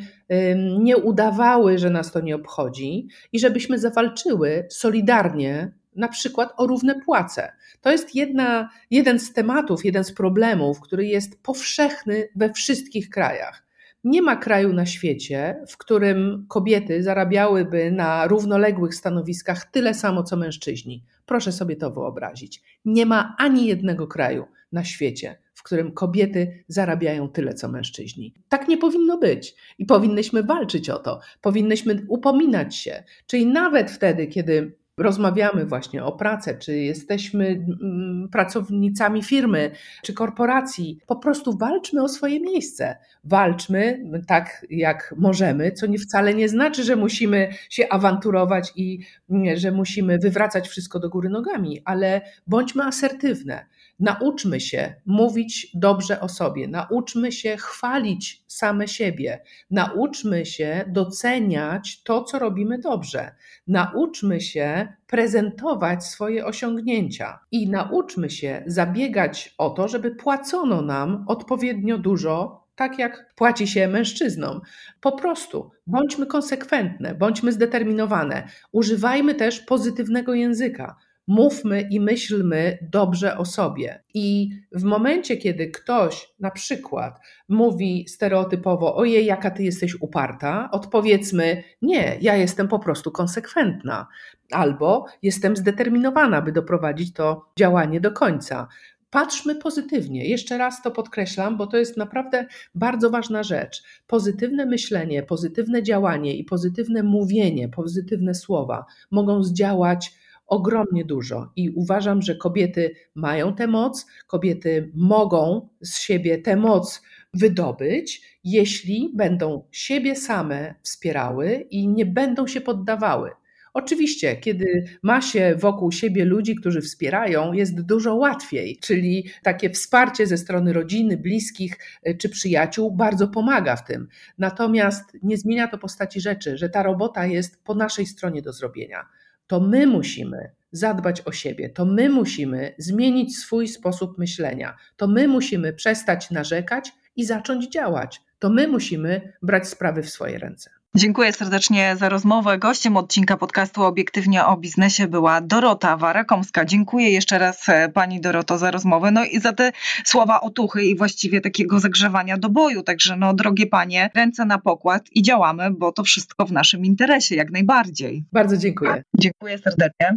nie 0.78 0.96
udawały, 0.96 1.78
że 1.78 1.90
nas 1.90 2.12
to 2.12 2.20
nie 2.20 2.36
obchodzi 2.36 3.08
i 3.32 3.38
żebyśmy 3.38 3.78
zawalczyły 3.78 4.66
solidarnie 4.70 5.72
na 5.96 6.08
przykład 6.08 6.52
o 6.56 6.66
równe 6.66 7.00
płace. 7.00 7.52
To 7.80 7.90
jest 7.90 8.14
jedna, 8.14 8.68
jeden 8.90 9.18
z 9.18 9.32
tematów, 9.32 9.84
jeden 9.84 10.04
z 10.04 10.12
problemów, 10.12 10.80
który 10.80 11.06
jest 11.06 11.42
powszechny 11.42 12.28
we 12.36 12.52
wszystkich 12.52 13.10
krajach. 13.10 13.66
Nie 14.04 14.22
ma 14.22 14.36
kraju 14.36 14.72
na 14.72 14.86
świecie, 14.86 15.64
w 15.68 15.76
którym 15.76 16.46
kobiety 16.48 17.02
zarabiałyby 17.02 17.92
na 17.92 18.26
równoległych 18.26 18.94
stanowiskach 18.94 19.70
tyle 19.70 19.94
samo 19.94 20.22
co 20.22 20.36
mężczyźni. 20.36 21.04
Proszę 21.26 21.52
sobie 21.52 21.76
to 21.76 21.90
wyobrazić. 21.90 22.62
Nie 22.84 23.06
ma 23.06 23.34
ani 23.38 23.66
jednego 23.66 24.06
kraju 24.06 24.44
na 24.72 24.84
świecie, 24.84 25.38
w 25.54 25.62
którym 25.62 25.92
kobiety 25.92 26.64
zarabiają 26.68 27.28
tyle 27.28 27.54
co 27.54 27.68
mężczyźni. 27.68 28.34
Tak 28.48 28.68
nie 28.68 28.78
powinno 28.78 29.18
być 29.18 29.54
i 29.78 29.86
powinnyśmy 29.86 30.42
walczyć 30.42 30.90
o 30.90 30.98
to, 30.98 31.20
powinnyśmy 31.40 32.06
upominać 32.08 32.76
się. 32.76 33.04
Czyli 33.26 33.46
nawet 33.46 33.90
wtedy, 33.90 34.26
kiedy 34.26 34.76
rozmawiamy 34.96 35.66
właśnie 35.66 36.04
o 36.04 36.12
pracę, 36.12 36.58
czy 36.58 36.78
jesteśmy 36.78 37.46
mm, 37.46 38.28
pracownicami 38.32 39.22
firmy, 39.22 39.70
czy 40.02 40.12
korporacji, 40.12 40.98
po 41.06 41.16
prostu 41.16 41.56
walczmy 41.56 42.02
o 42.02 42.08
swoje 42.08 42.40
miejsce. 42.40 42.96
Walczmy 43.24 44.04
tak, 44.26 44.66
jak 44.70 45.14
możemy, 45.18 45.72
co 45.72 45.86
nie 45.86 45.98
wcale 45.98 46.34
nie 46.34 46.48
znaczy, 46.48 46.84
że 46.84 46.96
musimy 46.96 47.48
się 47.70 47.88
awanturować 47.88 48.72
i 48.76 48.98
mm, 49.30 49.56
że 49.56 49.72
musimy 49.72 50.18
wywracać 50.18 50.68
wszystko 50.68 51.00
do 51.00 51.08
góry 51.08 51.28
nogami, 51.28 51.82
ale 51.84 52.20
bądźmy 52.46 52.84
asertywne. 52.84 53.66
Nauczmy 54.00 54.60
się 54.60 54.94
mówić 55.06 55.70
dobrze 55.74 56.20
o 56.20 56.28
sobie, 56.28 56.68
nauczmy 56.68 57.32
się 57.32 57.56
chwalić 57.56 58.44
same 58.46 58.88
siebie, 58.88 59.42
nauczmy 59.70 60.46
się 60.46 60.84
doceniać 60.88 62.02
to, 62.02 62.24
co 62.24 62.38
robimy 62.38 62.78
dobrze, 62.78 63.34
nauczmy 63.66 64.40
się 64.40 64.88
prezentować 65.06 66.04
swoje 66.04 66.46
osiągnięcia. 66.46 67.38
I 67.50 67.70
nauczmy 67.70 68.30
się 68.30 68.62
zabiegać 68.66 69.54
o 69.58 69.70
to, 69.70 69.88
żeby 69.88 70.10
płacono 70.10 70.82
nam 70.82 71.24
odpowiednio 71.28 71.98
dużo 71.98 72.64
tak 72.76 72.98
jak 72.98 73.34
płaci 73.34 73.66
się 73.66 73.88
mężczyznom. 73.88 74.60
Po 75.00 75.12
prostu 75.12 75.70
bądźmy 75.86 76.26
konsekwentne, 76.26 77.14
bądźmy 77.14 77.52
zdeterminowane, 77.52 78.48
używajmy 78.72 79.34
też 79.34 79.60
pozytywnego 79.60 80.34
języka 80.34 80.96
mówmy 81.26 81.88
i 81.90 82.00
myślmy 82.00 82.78
dobrze 82.92 83.38
o 83.38 83.44
sobie. 83.44 84.02
I 84.14 84.50
w 84.72 84.82
momencie, 84.82 85.36
kiedy 85.36 85.70
ktoś 85.70 86.28
na 86.40 86.50
przykład 86.50 87.20
mówi 87.48 88.08
stereotypowo, 88.08 88.96
ojej, 88.96 89.26
jaka 89.26 89.50
ty 89.50 89.62
jesteś 89.62 89.94
uparta, 90.00 90.68
odpowiedzmy, 90.72 91.62
nie, 91.82 92.18
ja 92.20 92.36
jestem 92.36 92.68
po 92.68 92.78
prostu 92.78 93.10
konsekwentna, 93.10 94.06
albo 94.50 95.06
jestem 95.22 95.56
zdeterminowana, 95.56 96.42
by 96.42 96.52
doprowadzić 96.52 97.12
to 97.12 97.46
działanie 97.58 98.00
do 98.00 98.12
końca. 98.12 98.68
Patrzmy 99.10 99.54
pozytywnie. 99.54 100.28
Jeszcze 100.28 100.58
raz 100.58 100.82
to 100.82 100.90
podkreślam, 100.90 101.56
bo 101.56 101.66
to 101.66 101.76
jest 101.76 101.96
naprawdę 101.96 102.46
bardzo 102.74 103.10
ważna 103.10 103.42
rzecz. 103.42 103.82
Pozytywne 104.06 104.66
myślenie, 104.66 105.22
pozytywne 105.22 105.82
działanie 105.82 106.36
i 106.36 106.44
pozytywne 106.44 107.02
mówienie, 107.02 107.68
pozytywne 107.68 108.34
słowa 108.34 108.84
mogą 109.10 109.42
zdziałać 109.42 110.14
ogromnie 110.54 111.04
dużo 111.04 111.52
i 111.56 111.70
uważam, 111.70 112.22
że 112.22 112.36
kobiety 112.36 112.94
mają 113.14 113.54
tę 113.54 113.66
moc, 113.66 114.06
kobiety 114.26 114.90
mogą 114.94 115.68
z 115.80 115.98
siebie 115.98 116.38
tę 116.38 116.56
moc 116.56 117.02
wydobyć, 117.34 118.38
jeśli 118.44 119.12
będą 119.14 119.64
siebie 119.70 120.16
same 120.16 120.74
wspierały 120.82 121.66
i 121.70 121.88
nie 121.88 122.06
będą 122.06 122.46
się 122.46 122.60
poddawały. 122.60 123.30
Oczywiście, 123.74 124.36
kiedy 124.36 124.84
ma 125.02 125.20
się 125.20 125.54
wokół 125.58 125.92
siebie 125.92 126.24
ludzi, 126.24 126.54
którzy 126.54 126.80
wspierają, 126.80 127.52
jest 127.52 127.80
dużo 127.80 128.14
łatwiej, 128.14 128.78
czyli 128.82 129.30
takie 129.42 129.70
wsparcie 129.70 130.26
ze 130.26 130.38
strony 130.38 130.72
rodziny, 130.72 131.16
bliskich 131.16 131.78
e, 132.02 132.14
czy 132.14 132.28
przyjaciół 132.28 132.90
bardzo 132.96 133.28
pomaga 133.28 133.76
w 133.76 133.84
tym. 133.84 134.08
Natomiast 134.38 135.04
nie 135.22 135.36
zmienia 135.36 135.68
to 135.68 135.78
postaci 135.78 136.20
rzeczy, 136.20 136.58
że 136.58 136.68
ta 136.68 136.82
robota 136.82 137.26
jest 137.26 137.64
po 137.64 137.74
naszej 137.74 138.06
stronie 138.06 138.42
do 138.42 138.52
zrobienia 138.52 139.06
to 139.46 139.60
my 139.60 139.86
musimy 139.86 140.50
zadbać 140.72 141.22
o 141.26 141.32
siebie, 141.32 141.68
to 141.68 141.84
my 141.84 142.08
musimy 142.08 142.74
zmienić 142.78 143.38
swój 143.38 143.68
sposób 143.68 144.18
myślenia, 144.18 144.76
to 144.96 145.06
my 145.06 145.28
musimy 145.28 145.72
przestać 145.72 146.30
narzekać 146.30 146.92
i 147.16 147.24
zacząć 147.24 147.68
działać, 147.68 148.22
to 148.38 148.50
my 148.50 148.68
musimy 148.68 149.32
brać 149.42 149.68
sprawy 149.68 150.02
w 150.02 150.10
swoje 150.10 150.38
ręce. 150.38 150.70
Dziękuję 150.96 151.32
serdecznie 151.32 151.96
za 151.96 152.08
rozmowę. 152.08 152.58
Gościem 152.58 152.96
odcinka 152.96 153.36
podcastu 153.36 153.82
Obiektywnie 153.82 154.44
o 154.46 154.56
biznesie 154.56 155.08
była 155.08 155.40
Dorota 155.40 155.96
Warakomska. 155.96 156.64
Dziękuję 156.64 157.10
jeszcze 157.10 157.38
raz 157.38 157.68
e, 157.68 157.88
Pani 157.88 158.20
Doroto 158.20 158.58
za 158.58 158.70
rozmowę, 158.70 159.10
no 159.10 159.24
i 159.24 159.40
za 159.40 159.52
te 159.52 159.72
słowa 160.04 160.40
otuchy 160.40 160.84
i 160.84 160.96
właściwie 160.96 161.40
takiego 161.40 161.80
zagrzewania 161.80 162.36
do 162.36 162.48
boju. 162.48 162.82
Także 162.82 163.16
no, 163.16 163.34
drogie 163.34 163.66
Panie, 163.66 164.10
ręce 164.14 164.44
na 164.44 164.58
pokład 164.58 165.02
i 165.12 165.22
działamy, 165.22 165.70
bo 165.70 165.92
to 165.92 166.02
wszystko 166.04 166.46
w 166.46 166.52
naszym 166.52 166.84
interesie, 166.84 167.36
jak 167.36 167.50
najbardziej. 167.50 168.24
Bardzo 168.32 168.56
dziękuję. 168.56 169.02
Dziękuję 169.18 169.58
serdecznie. 169.58 170.16